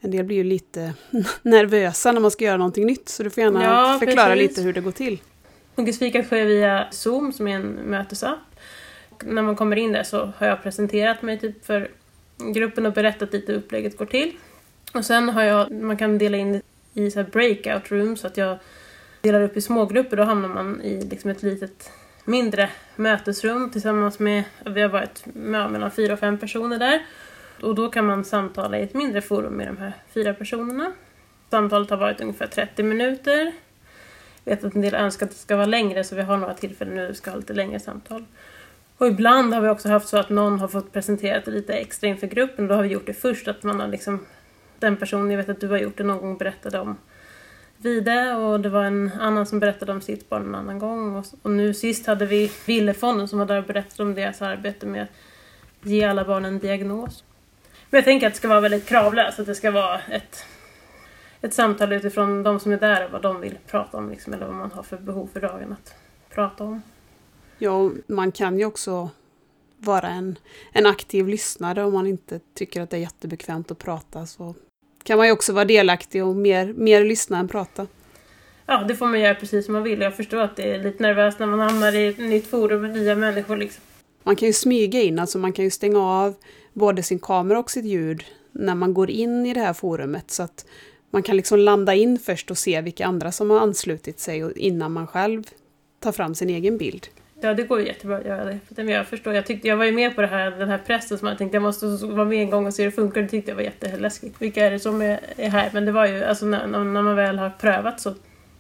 [0.02, 0.94] en del blir ju lite
[1.42, 3.10] nervösa när man ska göra någonting nytt.
[3.10, 4.50] Så du får gärna ja, förklara precis.
[4.50, 5.22] lite hur det går till.
[5.76, 8.40] Funkisfika sker via Zoom som är en mötesapp.
[9.24, 11.92] När man kommer in där så har jag presenterat mig typ för
[12.54, 14.32] gruppen och berättat lite hur upplägget går till.
[14.94, 16.62] Och sen har jag, man kan dela in
[16.94, 18.58] i så breakout rooms så att jag
[19.24, 20.18] delar upp i smågrupper.
[20.18, 21.92] Då hamnar man i liksom ett litet
[22.26, 27.06] mindre mötesrum tillsammans med, vi har varit med mellan fyra och fem personer där.
[27.62, 30.92] Och då kan man samtala i ett mindre forum med de här fyra personerna.
[31.50, 33.52] Samtalet har varit ungefär 30 minuter.
[34.44, 36.54] Jag vet att en del önskar att det ska vara längre så vi har några
[36.54, 38.26] tillfällen nu där vi ska ha lite längre samtal.
[38.98, 42.10] Och ibland har vi också haft så att någon har fått presentera det lite extra
[42.10, 42.68] inför gruppen.
[42.68, 44.26] Då har vi gjort det först, att man har liksom
[44.80, 46.98] den personen, jag vet att du har gjort det någon gång, berättade om
[47.84, 51.16] Vide och det var en annan som berättade om sitt barn en annan gång.
[51.16, 54.86] Och, och nu sist hade vi Villefonden som var där och berättade om deras arbete
[54.86, 55.10] med att
[55.82, 57.24] ge alla barn en diagnos.
[57.90, 60.46] Men jag tänker att det ska vara väldigt kravlöst, att det ska vara ett,
[61.42, 64.46] ett samtal utifrån de som är där och vad de vill prata om, liksom, eller
[64.46, 65.96] vad man har för behov för dagen att
[66.30, 66.82] prata om.
[67.58, 69.10] Ja, man kan ju också
[69.78, 70.36] vara en,
[70.72, 74.26] en aktiv lyssnare om man inte tycker att det är jättebekvämt att prata.
[74.26, 74.56] Så
[75.04, 77.88] kan man ju också vara delaktig och mer, mer lyssna än prata.
[78.66, 80.02] Ja, det får man göra precis som man vill.
[80.02, 82.92] Jag förstår att det är lite nervöst när man hamnar i ett nytt forum med
[82.92, 83.58] nya människor.
[83.58, 83.84] Liksom.
[84.24, 86.36] Man kan ju smyga in, alltså man kan ju stänga av
[86.74, 90.32] både sin kamera och sitt ljud när man går in i det här forumet.
[90.32, 90.66] Så att
[91.12, 94.92] man kan liksom landa in först och se vilka andra som har anslutit sig innan
[94.92, 95.44] man själv
[96.00, 97.08] tar fram sin egen bild.
[97.48, 98.60] Ja, det går ju jättebra att göra det.
[98.70, 101.18] Men jag förstår, jag, tyckte, jag var ju med på det här, den här pressen
[101.18, 103.22] som jag tänkte jag måste vara med en gång och se hur det funkar.
[103.22, 104.42] Det tyckte jag var jätteläskigt.
[104.42, 105.70] Vilka är det som är, är här?
[105.74, 108.14] Men det var ju, alltså när, när man väl har prövat så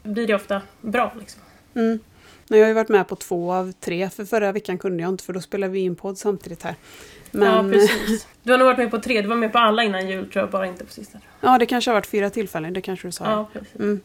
[0.03, 1.13] blir det ofta bra.
[1.19, 1.41] Liksom.
[1.75, 1.99] Mm.
[2.47, 5.23] Jag har ju varit med på två av tre, för förra veckan kunde jag inte
[5.23, 6.75] för då spelade vi in podd samtidigt här.
[7.31, 7.67] Men...
[7.67, 8.27] Ja, precis.
[8.43, 10.43] Du har nog varit med på tre, du var med på alla innan jul tror
[10.43, 11.19] jag, bara inte på sista.
[11.41, 13.25] Ja, det kanske har varit fyra tillfällen, det kanske du sa.
[13.25, 13.75] Ja, precis.
[13.75, 14.01] Mm.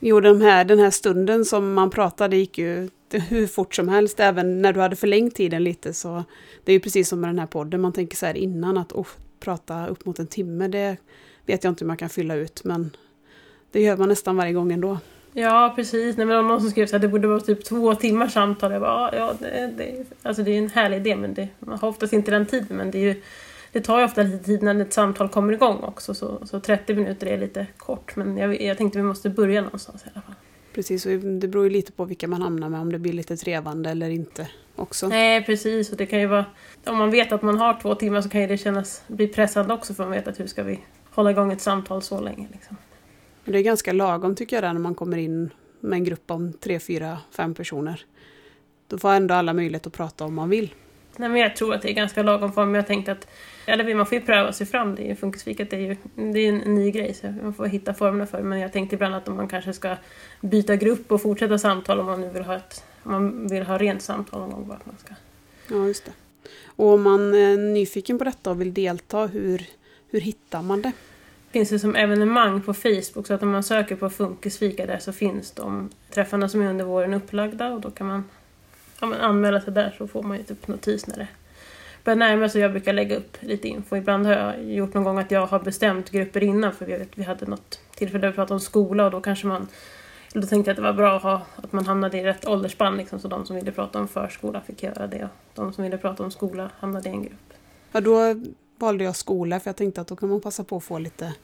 [0.00, 4.20] Jo, den här, den här stunden som man pratade gick ju hur fort som helst,
[4.20, 5.94] även när du hade förlängt tiden lite.
[5.94, 6.24] Så
[6.64, 8.92] det är ju precis som med den här podden, man tänker så här innan att
[8.92, 9.06] oh,
[9.40, 10.96] prata upp mot en timme, det
[11.46, 12.90] vet jag inte hur man kan fylla ut, men
[13.72, 14.98] det gör man nästan varje gång ändå.
[15.32, 16.16] Ja, precis.
[16.16, 18.72] Nej, men någon som skrev att det borde vara typ två timmars samtal.
[18.72, 21.88] Jag bara, ja, det, det, alltså det är en härlig idé, men det, man har
[21.88, 22.76] oftast inte den tiden.
[22.76, 23.22] Men det, är ju,
[23.72, 26.94] det tar ju ofta lite tid när ett samtal kommer igång också, så, så 30
[26.94, 28.16] minuter är lite kort.
[28.16, 30.34] Men jag, jag tänkte vi måste börja någonstans i alla fall.
[30.74, 33.36] Precis, och det beror ju lite på vilka man hamnar med, om det blir lite
[33.36, 35.08] trevande eller inte också.
[35.08, 35.90] Nej, precis.
[35.90, 36.44] Och det kan ju vara,
[36.86, 39.74] om man vet att man har två timmar så kan ju det kännas, bli pressande
[39.74, 42.48] också för man vet att hur ska vi hålla igång ett samtal så länge.
[42.52, 42.76] Liksom.
[43.44, 45.50] Det är ganska lagom tycker jag när man kommer in
[45.80, 48.04] med en grupp om tre, fyra, fem personer.
[48.86, 50.74] Då får ändå alla möjlighet att prata om man vill.
[51.16, 52.74] Nej, men jag tror att det är ganska lagom form.
[52.74, 53.28] Jag tänkte att
[53.68, 54.94] eller man får ju pröva sig fram.
[54.94, 57.66] Det är ju funkisfikat, det är ju det är en ny grej så man får
[57.66, 59.96] hitta formerna för Men jag tänkte ibland att man kanske ska
[60.40, 63.78] byta grupp och fortsätta samtal om man nu vill ha ett om man vill ha
[63.78, 64.68] rent samtal någon gång.
[64.68, 65.14] Vart man ska.
[65.74, 66.12] Ja, just det.
[66.66, 69.66] Och om man är nyfiken på detta och vill delta, hur,
[70.10, 70.92] hur hittar man det?
[71.50, 75.12] finns det som evenemang på Facebook så att om man söker på Funkisfika där så
[75.12, 78.24] finns de träffarna som är under våren upplagda och då kan man
[79.00, 81.28] ja, anmäla sig där så får man ju typ notis när det
[82.04, 82.60] börjar närma sig.
[82.60, 83.96] Jag brukar lägga upp lite info.
[83.96, 87.22] Ibland har jag gjort någon gång att jag har bestämt grupper innan för vi, vi
[87.22, 89.68] hade något tillfälle där vi pratade om skola och då kanske man
[90.32, 92.96] då tänkte jag att det var bra att, ha, att man hamnade i rätt åldersspann
[92.96, 95.98] liksom, så de som ville prata om förskola fick göra det och de som ville
[95.98, 97.52] prata om skola hamnade i en grupp.
[97.92, 98.34] Ja, då
[98.78, 101.34] valde jag skola för jag tänkte att då kan man passa på att få lite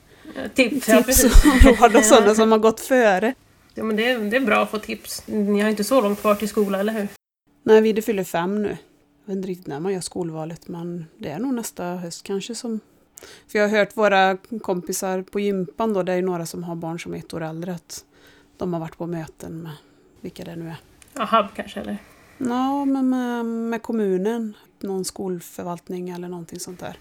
[0.54, 3.34] tips, tips och råd och sådana som har gått före.
[3.74, 5.22] Ja men det är, det är bra att få tips.
[5.26, 7.08] Ni har inte så långt kvar till skola, eller hur?
[7.62, 8.76] Nej, vi fyller fem nu.
[9.24, 12.54] Jag vet inte riktigt när man gör skolvalet men det är nog nästa höst kanske
[12.54, 12.80] som...
[13.48, 17.00] För jag har hört våra kompisar på gympan då, det är några som har barn
[17.00, 18.04] som är ett år äldre, att
[18.56, 19.72] de har varit på möten med
[20.20, 20.76] vilka det nu är.
[21.12, 21.98] Ja, HUB kanske eller?
[22.38, 24.56] Ja, men med, med kommunen.
[24.80, 26.96] Någon skolförvaltning eller någonting sånt där.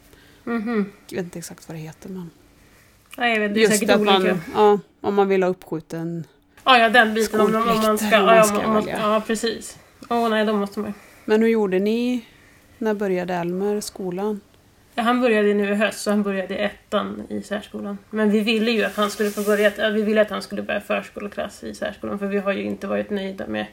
[0.45, 0.86] Mm -hmm.
[1.07, 2.30] Jag vet inte exakt vad det heter men...
[3.17, 4.19] Nej, jag vet, det är Just säkert olika.
[4.19, 6.28] Man, ja, om man vill ha uppskjuten
[6.63, 7.41] Ja, ja den biten.
[7.41, 9.78] Om, om man ska, man ska ja, man, ja, precis.
[10.09, 10.93] Åh oh, nej, då måste man
[11.26, 12.26] Men hur gjorde ni?
[12.78, 14.41] När började Elmer skolan?
[14.95, 17.97] Ja, han började nu i höst, så han började i ettan i särskolan.
[18.09, 20.82] Men vi ville ju att han skulle få börja, vi ville att han skulle börja
[20.82, 23.65] förskoleklass i särskolan, för vi har ju inte varit nöjda med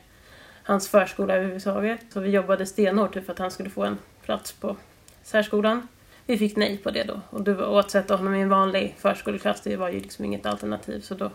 [0.62, 2.00] hans förskola överhuvudtaget.
[2.12, 4.76] Så vi jobbade stenhårt för att han skulle få en plats på
[5.22, 5.88] särskolan.
[6.26, 7.20] Vi fick nej på det då.
[7.30, 11.00] Och, då, att sätta honom i en vanlig förskoleklass, det var ju liksom inget alternativ.
[11.00, 11.30] Så då,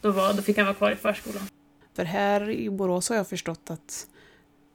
[0.00, 1.42] då, var, då fick han vara kvar i förskolan.
[1.94, 4.06] För här i Borås har jag förstått att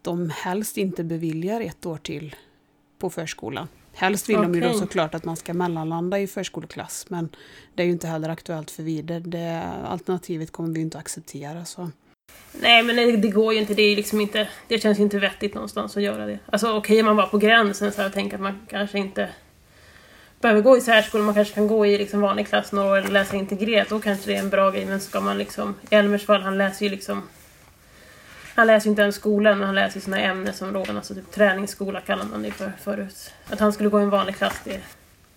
[0.05, 2.35] de helst inte beviljar ett år till
[2.99, 3.67] på förskolan.
[3.93, 4.51] Helst vill okay.
[4.51, 7.29] de ju då såklart att man ska mellanlanda i förskoleklass men
[7.75, 9.19] det är ju inte heller aktuellt för vidare.
[9.19, 11.65] Det alternativet kommer vi inte acceptera.
[11.65, 11.91] Så.
[12.61, 15.19] Nej men det, det, går ju inte, det, är liksom inte, det känns ju inte
[15.19, 16.39] vettigt någonstans att göra det.
[16.45, 19.29] Alltså okej, okay, man var på gränsen så här, och tänker att man kanske inte
[20.41, 23.11] behöver gå i särskola, man kanske kan gå i liksom vanlig klass några år eller
[23.11, 24.85] läsa integrerat, då kanske det är en bra grej.
[24.85, 27.23] Men ska man liksom, i Elmers fall, han läser ju liksom
[28.55, 32.01] han läser ju inte ens skolan, men han läser ju sådana ämnesområden, alltså typ träningsskola
[32.01, 33.31] kallar man det för förut.
[33.45, 34.81] Att han skulle gå i en vanlig klass, det,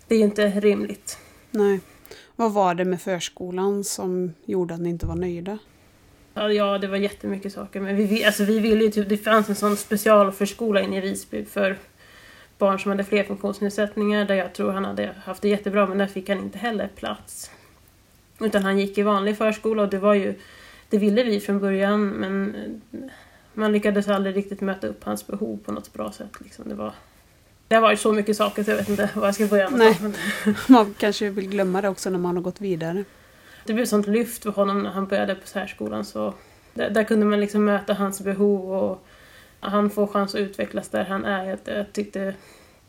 [0.08, 1.18] det är ju inte rimligt.
[1.50, 1.80] Nej.
[2.36, 5.58] Vad var det med förskolan som gjorde att ni inte var nöjda?
[6.34, 7.80] Ja, det var jättemycket saker.
[7.80, 11.44] Men vi, alltså, vi ville ju typ, det fanns en sån specialförskola inne i Visby
[11.44, 11.78] för
[12.58, 16.06] barn som hade fler funktionsnedsättningar där jag tror han hade haft det jättebra men där
[16.06, 17.50] fick han inte heller plats.
[18.40, 20.34] Utan han gick i vanlig förskola och det var ju
[20.88, 22.54] det ville vi från början men
[23.54, 26.40] man lyckades aldrig riktigt möta upp hans behov på något bra sätt.
[26.40, 26.68] Liksom.
[26.68, 26.92] Det, var,
[27.68, 29.78] det har varit så mycket saker så jag vet inte vad jag ska börja med.
[29.78, 30.54] Nej.
[30.68, 33.04] Man kanske vill glömma det också när man har gått vidare.
[33.66, 36.04] Det blev ett sånt lyft för honom när han började på särskolan.
[36.04, 36.34] Så
[36.74, 39.06] där, där kunde man liksom möta hans behov och
[39.60, 41.44] han får chans att utvecklas där han är.
[41.44, 42.34] Jag, jag tyckte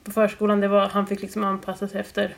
[0.03, 2.35] på förskolan, det var, han fick liksom anpassa sig efter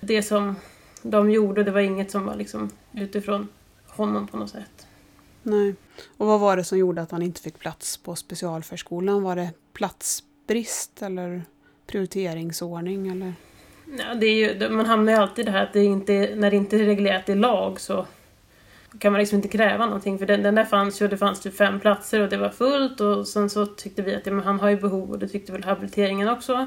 [0.00, 0.56] det som
[1.02, 1.64] de gjorde.
[1.64, 3.48] Det var inget som var liksom utifrån
[3.86, 4.87] honom på något sätt.
[5.42, 5.74] Nej.
[6.16, 9.22] Och vad var det som gjorde att han inte fick plats på specialförskolan?
[9.22, 11.42] Var det platsbrist eller
[11.86, 13.08] prioriteringsordning?
[13.08, 13.34] Eller?
[13.98, 16.50] Ja, det är ju, man hamnar ju alltid i det här att det inte, när
[16.50, 18.06] det inte är reglerat i lag så
[18.98, 21.40] kan man liksom inte kräva någonting för den, den där fanns ju och det fanns
[21.40, 24.44] typ fem platser och det var fullt och sen så tyckte vi att ja, men
[24.44, 26.66] han har ju behov och det tyckte väl habiliteringen också.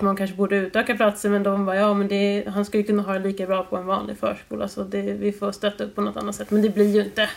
[0.00, 3.12] Man kanske borde utöka platser men de var ja men det, han skulle kunna ha
[3.12, 6.16] det lika bra på en vanlig förskola så det, vi får stötta upp på något
[6.16, 7.28] annat sätt men det blir ju inte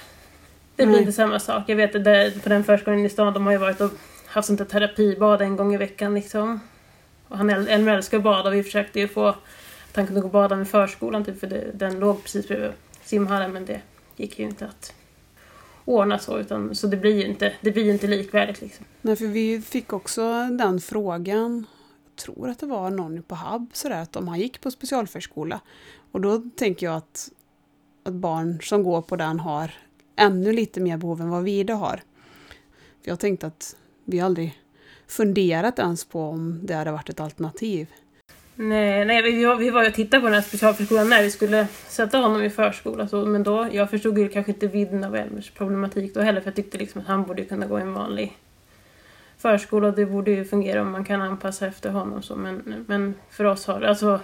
[0.82, 1.64] det blir inte samma sak.
[1.68, 3.92] Jag vet att på den förskolan i stan de har ju varit och
[4.26, 6.60] haft sånt här terapibad en gång i veckan liksom.
[7.28, 9.26] Och han Elmer älskar att bada och vi försökte ju få
[9.92, 12.72] att han kunde gå och bada med förskolan typ för det, den låg precis bredvid
[13.04, 13.82] simhallen men det
[14.16, 14.94] gick ju inte att
[15.86, 16.40] ordna så.
[16.40, 18.62] Utan, så det blir ju inte, det blir inte likvärdigt.
[18.62, 18.86] Liksom.
[19.02, 21.66] Nej, för vi fick också den frågan,
[22.06, 25.60] jag tror att det var någon på HUB, sådär, att om han gick på specialförskola.
[26.12, 27.30] Och då tänker jag att,
[28.04, 29.72] att barn som går på den har
[30.22, 32.02] ännu lite mer behov än vad vi idag har.
[33.04, 34.60] För jag tänkte att vi aldrig
[35.08, 37.88] funderat ens på om det hade varit ett alternativ.
[38.56, 41.68] Nej, nej vi, var, vi var och tittade på den här specialförskolan när vi skulle
[41.88, 43.08] sätta honom i förskola.
[43.08, 46.42] Så, men då, jag förstod ju kanske inte vidden av Elmers problematik då heller.
[46.42, 48.38] För jag tyckte liksom att han borde kunna gå i en vanlig
[49.38, 49.92] förskola.
[49.92, 52.22] Det borde ju fungera om man kan anpassa efter honom.
[52.22, 53.90] Så, men, men för oss har det...
[53.90, 54.20] Alltså,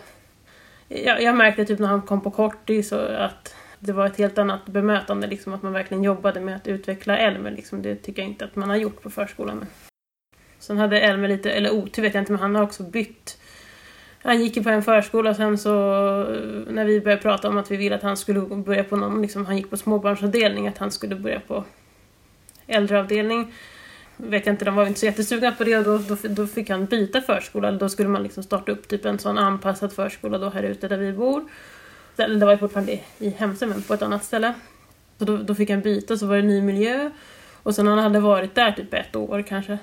[0.87, 4.65] jag, jag märkte typ när han kom på kortis att det var ett helt annat
[4.65, 5.27] bemötande.
[5.27, 7.51] Liksom, att man verkligen jobbade med att utveckla Elmer.
[7.51, 9.57] Liksom, det tycker jag inte att man har gjort på förskolan.
[9.57, 9.67] Men.
[10.59, 13.37] Sen hade Elmer lite, eller otur vet jag inte, men han har också bytt
[14.27, 15.69] han gick ju på en förskola sen så
[16.67, 19.45] när vi började prata om att vi ville att han skulle börja på någon, liksom,
[19.45, 21.63] han gick på småbarnsavdelning, att han skulle börja på
[22.67, 23.53] äldreavdelning.
[24.17, 26.69] Vet jag inte, de var inte så jättesugna på det och då, då, då fick
[26.69, 27.71] han byta förskola.
[27.71, 30.97] Då skulle man liksom starta upp typ en sån anpassad förskola då här ute där
[30.97, 31.45] vi bor.
[32.19, 34.53] Eller det var ju fortfarande i Hemsö men på ett annat ställe.
[35.17, 37.09] Så då, då fick han byta, så var det ny miljö.
[37.63, 39.77] Och sen när han hade varit där typ ett år kanske,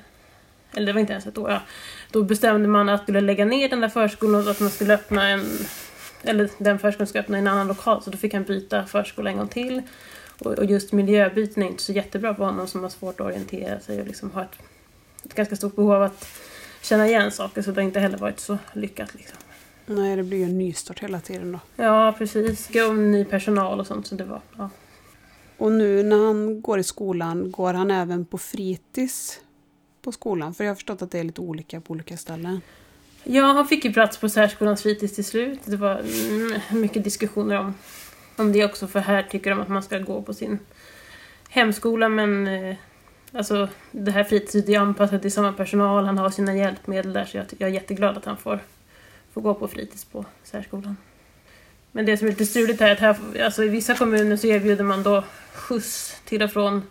[0.75, 1.61] eller det var inte ens ett år, ja.
[2.11, 4.95] Då bestämde man att man skulle lägga ner den där förskolan och att man skulle
[4.95, 5.47] öppna en,
[6.23, 9.31] eller den förskolan skulle öppna i en annan lokal, så då fick han byta förskola
[9.31, 9.83] en gång till.
[10.39, 14.01] Och, just miljöbyten är inte så jättebra för honom som har svårt att orientera sig
[14.01, 14.59] och liksom har ett,
[15.25, 16.29] ett ganska stort behov av att
[16.83, 19.15] känna igen saker, så det har inte heller varit så lyckat.
[19.15, 19.39] Liksom.
[19.87, 21.59] Nej, det blir ju en nystart hela tiden då.
[21.77, 22.71] Ja, precis.
[22.89, 24.41] Och ny personal och sånt, så det var...
[24.59, 24.71] Ja.
[25.59, 29.41] Och nu när han går i skolan, går han även på fritids
[30.03, 30.55] på skolan?
[30.55, 32.61] För jag har förstått att det är lite olika på olika ställen.
[33.25, 35.61] Ja, han fick ju plats på särskolans fritids till slut.
[35.65, 36.03] Det var
[36.75, 37.75] mycket diskussioner om,
[38.37, 40.59] om det också, för här tycker de att man ska gå på sin
[41.49, 42.77] hemskola, men eh,
[43.33, 47.37] alltså, det här fritidset är anpassat till samma personal, han har sina hjälpmedel där, så
[47.37, 48.61] jag, jag är jätteglad att han får,
[49.35, 50.97] får gå på fritids på särskolan.
[51.93, 54.85] Men det som är lite struligt är att här, alltså, i vissa kommuner så erbjuder
[54.85, 56.83] man då skjuts till och från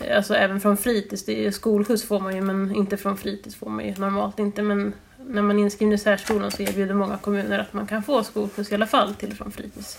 [0.00, 1.24] eh, Alltså även från fritids.
[1.24, 4.62] Det är, skolskjuts får man ju men inte från fritids får man ju normalt inte.
[4.62, 4.92] Men
[5.26, 8.72] när man är inskriven i särskolan så erbjuder många kommuner att man kan få skolskjuts
[8.72, 9.98] i alla fall till och från fritids.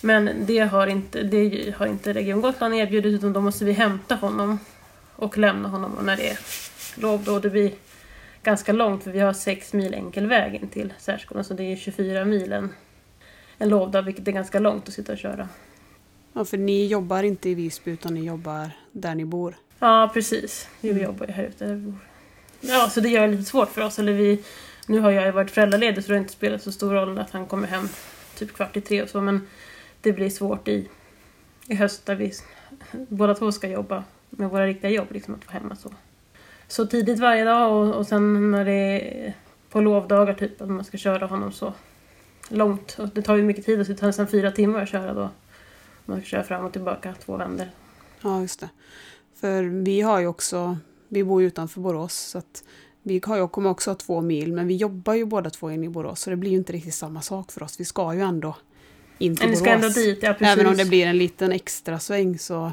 [0.00, 4.14] Men det har inte, det har inte Region Gotland erbjudit utan då måste vi hämta
[4.14, 4.58] honom
[5.16, 6.38] och lämna honom och när det är
[6.94, 7.38] lov då.
[7.38, 7.72] Det blir
[8.46, 11.76] ganska långt för vi har sex mil enkel väg in till särskolan så det är
[11.76, 12.74] 24 mil en,
[13.58, 15.48] en lovdag vilket är ganska långt att sitta och köra.
[16.32, 19.56] Ja, för ni jobbar inte i Visby utan ni jobbar där ni bor.
[19.78, 20.68] Ja, precis.
[20.80, 21.02] Vi mm.
[21.02, 21.98] jobbar ju här ute där vi bor.
[22.60, 23.98] Ja, så det gör det lite svårt för oss.
[23.98, 24.42] Eller vi,
[24.86, 27.30] nu har jag ju varit föräldraledig så det har inte spelat så stor roll att
[27.30, 27.88] han kommer hem
[28.38, 29.20] typ kvart i tre och så.
[29.20, 29.46] Men
[30.00, 30.88] det blir svårt i,
[31.68, 32.32] i höst där vi
[33.08, 35.08] båda två ska jobba med våra riktiga jobb.
[35.10, 35.90] Liksom att vara hemma så,
[36.68, 39.34] så tidigt varje dag och, och sen när det är
[39.70, 41.72] på lovdagar typ att man ska köra honom så
[42.48, 42.96] långt.
[42.98, 45.30] Och det tar ju mycket tid, det tar nästan fyra timmar att köra då.
[46.04, 47.66] Man kör fram och tillbaka två vändor.
[48.20, 48.68] Ja, just det.
[49.40, 52.64] För vi har ju också, vi bor ju utanför Borås så att
[53.02, 55.86] vi har ju, kommer också ha två mil men vi jobbar ju båda två inne
[55.86, 57.80] i Borås så det blir ju inte riktigt samma sak för oss.
[57.80, 58.56] Vi ska ju ändå
[59.18, 59.60] in till Borås.
[59.60, 60.34] Ska ändå dit, ja.
[60.40, 62.72] Även om det blir en liten extra sväng så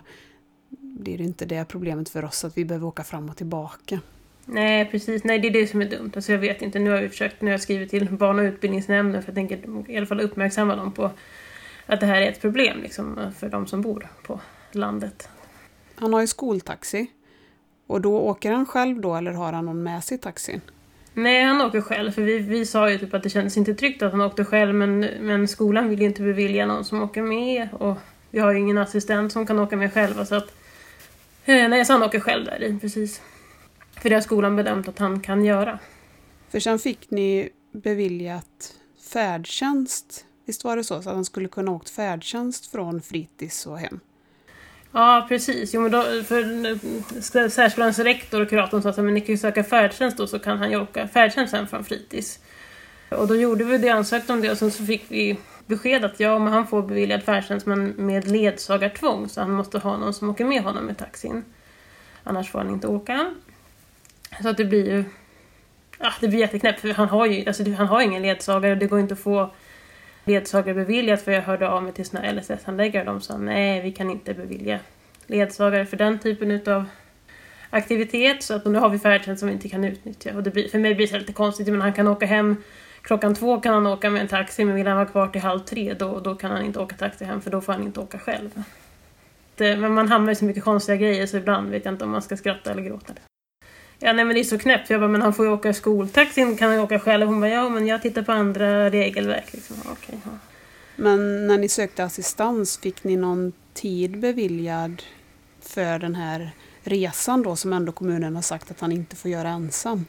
[1.00, 4.00] det inte det problemet för oss att vi behöver åka fram och tillbaka.
[4.46, 5.24] Nej, precis.
[5.24, 6.12] Nej, det är det som är dumt.
[6.16, 6.80] Alltså jag vet inte.
[6.80, 9.92] Nu har vi försökt, nu har jag skrivit till barn och utbildningsnämnden för jag tänker
[9.92, 11.12] i alla fall uppmärksamma dem på
[11.86, 14.40] att det här är ett problem liksom, för de som bor på
[14.72, 15.30] landet.
[15.96, 17.08] Han har ju skoltaxi.
[17.88, 20.62] Och då åker han själv då eller har han någon med sig i taxin?
[21.14, 22.12] Nej, han åker själv.
[22.12, 24.76] För vi, vi sa ju typ att det kändes inte tryggt att han åkte själv
[24.76, 27.70] men, men skolan vill ju inte bevilja någon som åker med.
[27.72, 27.98] Och
[28.30, 30.56] vi har ju ingen assistent som kan åka med själva så att...
[31.46, 33.22] Eh, nej, så han åker själv där i, precis.
[34.02, 35.80] För det har skolan bedömt att han kan göra.
[36.50, 38.74] För sen fick ni beviljat
[39.14, 41.02] färdtjänst Visst var det så?
[41.02, 44.00] Så att han skulle kunna åkt färdtjänst från fritids och hem?
[44.92, 45.74] Ja, precis.
[45.74, 49.64] Jo, men då, för särskolans rektor och kuratorn sa att men ni kan ju söka
[49.64, 52.40] färdtjänst då så kan han ju åka färdtjänst sen från fritids.
[53.10, 56.20] Och då gjorde vi det, ansökte om det och sen så fick vi besked att
[56.20, 60.30] ja, men han får beviljad färdtjänst men med ledsagartvång så han måste ha någon som
[60.30, 61.44] åker med honom i taxin.
[62.24, 63.34] Annars får han inte åka.
[64.42, 65.04] Så att det blir ju...
[66.00, 68.88] Ja, det blir jätteknäppt för han har ju alltså, han har ingen ledsagare och det
[68.88, 69.52] går inte att få
[70.26, 73.92] ledsagare beviljat för jag hörde av mig till såna LSS-handläggare och de sa nej, vi
[73.92, 74.80] kan inte bevilja
[75.28, 76.86] ledsagare för den typen av
[77.70, 80.36] aktivitet så att nu har vi färdtjänst som vi inte kan utnyttja.
[80.36, 82.58] Och det blir, för mig blir det lite konstigt, men han kan åka hem
[83.04, 85.60] klockan två kan han åka med en taxi men vill han vara kvar till halv
[85.60, 88.20] tre då, då kan han inte åka taxi hem för då får han inte åka
[88.20, 88.64] själv.
[89.56, 92.12] Det, men man hamnar i så mycket konstiga grejer så ibland vet jag inte om
[92.12, 93.14] man ska skratta eller gråta.
[94.00, 94.90] Ja nej men det är så knäppt.
[94.90, 97.28] Jag bara, men han får ju åka skoltaxin, kan han åka själv?
[97.28, 99.54] Hon bara, ja men jag tittar på andra regelverk.
[99.54, 99.76] Liksom.
[99.92, 100.32] Okay, ja.
[100.96, 105.04] Men när ni sökte assistans, fick ni någon tid beviljad
[105.62, 106.52] för den här
[106.84, 110.06] resan då som ändå kommunen har sagt att han inte får göra ensam?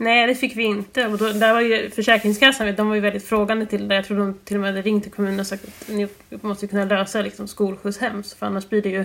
[0.00, 1.06] Nej, det fick vi inte.
[1.06, 3.94] Och då, där var ju Försäkringskassan de var ju väldigt frågande till det.
[3.94, 6.66] Jag tror de till och med hade ringt till kommunen och sagt att ni måste
[6.66, 8.22] kunna lösa liksom, skolskjuts hem.
[8.22, 9.04] För annars blir det ju,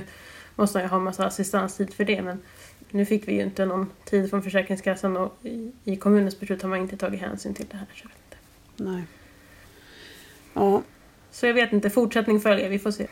[0.55, 2.21] måste jag ha massa assistanstid för det.
[2.21, 2.41] Men
[2.89, 6.69] nu fick vi ju inte någon tid från Försäkringskassan och i, i kommunens beslut har
[6.69, 7.87] man inte tagit hänsyn till det här.
[7.93, 8.91] Så jag vet inte.
[8.91, 9.03] Nej.
[10.53, 10.81] Ja.
[11.31, 13.07] Så jag vet inte, fortsättning följer, vi får se.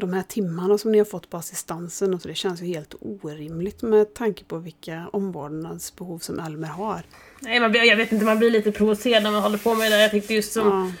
[0.00, 2.94] De här timmarna som ni har fått på assistansen, och så, det känns ju helt
[3.00, 7.02] orimligt med tanke på vilka omvårdnadsbehov som Elmer har.
[7.40, 9.90] Nej, man blir, jag vet inte, man blir lite provocerad när man håller på med
[9.90, 10.02] det där.
[10.02, 10.92] Jag tyckte just som ja.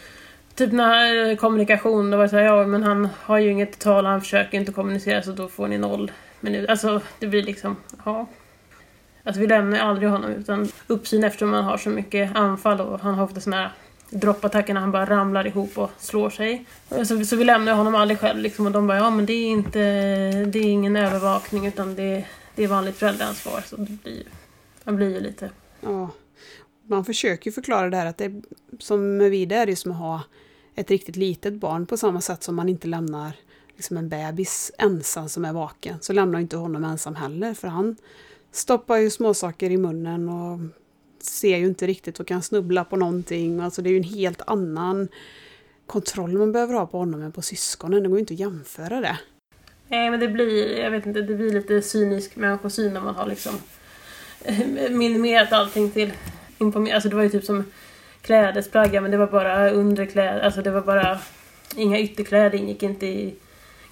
[0.54, 4.20] Typ när kommunikation, då var det såhär, ja men han har ju inget tal, han
[4.20, 6.70] försöker inte kommunicera så då får ni noll minuter.
[6.70, 8.26] Alltså det blir liksom, ja.
[9.24, 13.14] Alltså vi lämnar aldrig honom utan uppsyn eftersom han har så mycket anfall och han
[13.14, 13.70] har ofta såna här
[14.10, 16.64] droppattacken, när han bara ramlar ihop och slår sig.
[17.04, 19.46] Så, så vi lämnar honom aldrig själv liksom, och de bara ja men det är
[19.46, 19.80] inte,
[20.44, 23.60] det är ingen övervakning utan det, det är vanligt föräldraansvar.
[23.66, 24.22] Så det blir,
[24.84, 25.50] man blir ju lite...
[25.80, 26.10] Ja.
[26.86, 28.42] Man försöker ju förklara det här att det är,
[28.78, 30.22] som med Vida är det som att ha
[30.74, 33.32] ett riktigt litet barn på samma sätt som man inte lämnar
[33.76, 35.98] liksom en bebis ensam som är vaken.
[36.00, 37.96] Så lämnar inte honom ensam heller för han
[38.52, 40.60] stoppar ju småsaker i munnen och
[41.22, 43.60] ser ju inte riktigt och kan snubbla på någonting.
[43.60, 45.08] Alltså det är ju en helt annan
[45.86, 48.02] kontroll man behöver ha på honom än på syskonen.
[48.02, 49.18] Det går ju inte att jämföra det.
[49.88, 53.26] Nej men det blir, jag vet inte, det blir lite cynisk människosyn när man har
[53.26, 53.54] liksom
[54.44, 56.12] eh, minimerat allting till.
[56.92, 57.64] Alltså det var ju typ som
[58.22, 61.18] klädesplagg, men det var bara underkläder, alltså det var bara
[61.76, 63.34] inga ytterkläder ingick inte i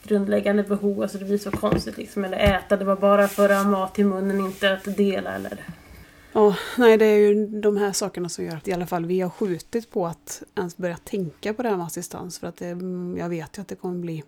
[0.02, 1.02] grundläggande behov.
[1.02, 2.24] Alltså det blir så konstigt liksom.
[2.24, 5.58] Eller äta, det var bara att föra mat i munnen, inte att dela eller
[6.32, 9.20] Ja, nej det är ju de här sakerna som gör att i alla fall vi
[9.20, 12.38] har skjutit på att ens börja tänka på det här med assistans.
[12.38, 12.66] För att det,
[13.18, 14.24] jag vet ju att det kommer bli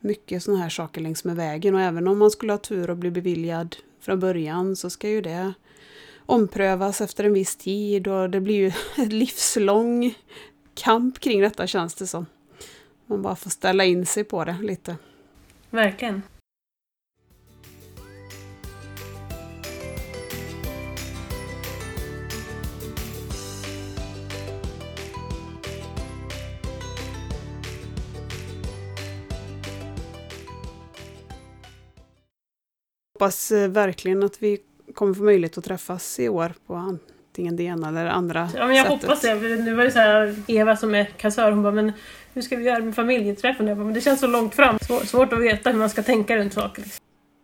[0.00, 1.74] mycket sådana här saker längs med vägen.
[1.74, 5.20] Och även om man skulle ha tur och bli beviljad från början så ska ju
[5.20, 5.52] det
[6.26, 8.08] omprövas efter en viss tid.
[8.08, 10.14] Och det blir ju en livslång
[10.74, 12.26] kamp kring detta känns det som.
[13.06, 14.96] Man bara får ställa in sig på det lite.
[15.70, 16.22] Verkligen.
[33.24, 34.58] Hoppas eh, verkligen att vi
[34.94, 38.76] kommer få möjlighet att träffas i år på antingen det ena eller andra Ja, men
[38.76, 39.02] jag sättet.
[39.02, 39.34] hoppas det.
[39.34, 41.92] Nu var det så här, Eva som är kassör, hon bara men
[42.34, 43.66] hur ska vi göra med familjeträffen?
[43.66, 44.78] Jag bara, men det känns så långt fram.
[44.78, 46.84] Svår, svårt att veta hur man ska tänka runt saker.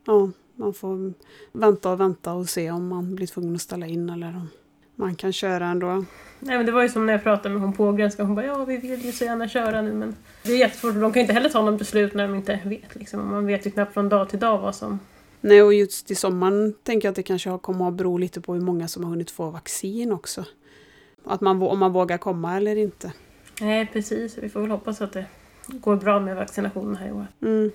[0.06, 1.12] Ja, man får
[1.52, 4.48] vänta och vänta och se om man blir tvungen att ställa in eller om
[4.96, 6.04] man kan köra ändå.
[6.40, 8.22] Nej, men det var ju som när jag pratade med hon pågränska.
[8.24, 10.94] Hon bara ja, vi vill ju så gärna köra nu men det är jättesvårt.
[10.94, 12.94] De kan ju inte heller ta något beslut när de inte vet.
[12.94, 13.30] Liksom.
[13.30, 14.98] Man vet ju knappt från dag till dag vad som
[15.40, 18.54] Nej, och just i sommaren tänker jag att det kanske kommer att bero lite på
[18.54, 20.44] hur många som har hunnit få vaccin också.
[21.24, 23.12] Att man, om man vågar komma eller inte.
[23.60, 24.38] Nej, precis.
[24.38, 25.26] Vi får väl hoppas att det
[25.66, 27.26] går bra med vaccinationen här i år.
[27.42, 27.70] Mm.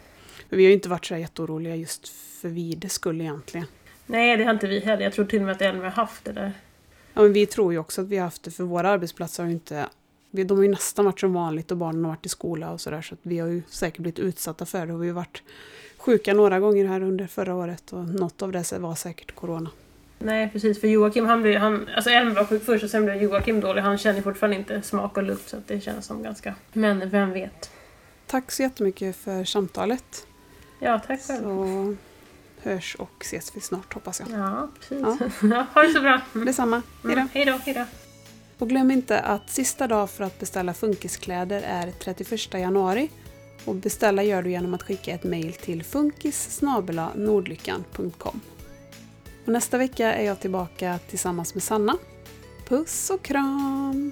[0.50, 3.68] vi har ju inte varit så jätteoroliga just för Vides skull egentligen.
[4.06, 5.04] Nej, det har inte vi heller.
[5.04, 6.52] Jag tror till och med att Elmer har haft det där.
[7.14, 9.48] Ja, men vi tror ju också att vi har haft det, för våra arbetsplatser har
[9.48, 9.86] ju inte...
[10.44, 13.02] De har ju nästan varit som vanligt och barnen har varit i skola och sådär,
[13.02, 14.94] så att vi har ju säkert blivit utsatta för det.
[14.94, 15.44] Och vi har varit
[15.98, 19.70] sjuka några gånger här under förra året och något av det var säkert corona.
[20.20, 23.24] Nej precis, för Joakim han blev, han, alltså Elmer var sjuk först och sen blev
[23.24, 23.82] Joakim dålig.
[23.82, 26.56] Han känner fortfarande inte smak och lukt så det känns som ganska...
[26.74, 27.72] Men vem vet?
[28.28, 30.28] Tack så jättemycket för samtalet.
[30.80, 31.44] Ja, tack själv.
[31.44, 31.96] Så
[32.62, 34.40] hörs och ses vi snart hoppas jag.
[34.40, 35.32] Ja, precis.
[35.42, 35.66] Ja.
[35.74, 36.22] ha det så bra.
[36.36, 36.46] Mm.
[36.46, 36.82] Detsamma.
[37.04, 37.22] Hejdå.
[37.22, 37.30] Mm.
[37.34, 37.86] Hejdå, hejdå.
[38.60, 43.10] Och glöm inte att sista dag för att beställa funkiskläder är 31 januari
[43.66, 46.62] och beställa gör du genom att skicka ett mejl till funkis
[47.16, 48.42] nordlyckan.com.
[49.46, 51.98] Och nästa vecka är jag tillbaka tillsammans med Sanna.
[52.68, 54.12] Puss och kram!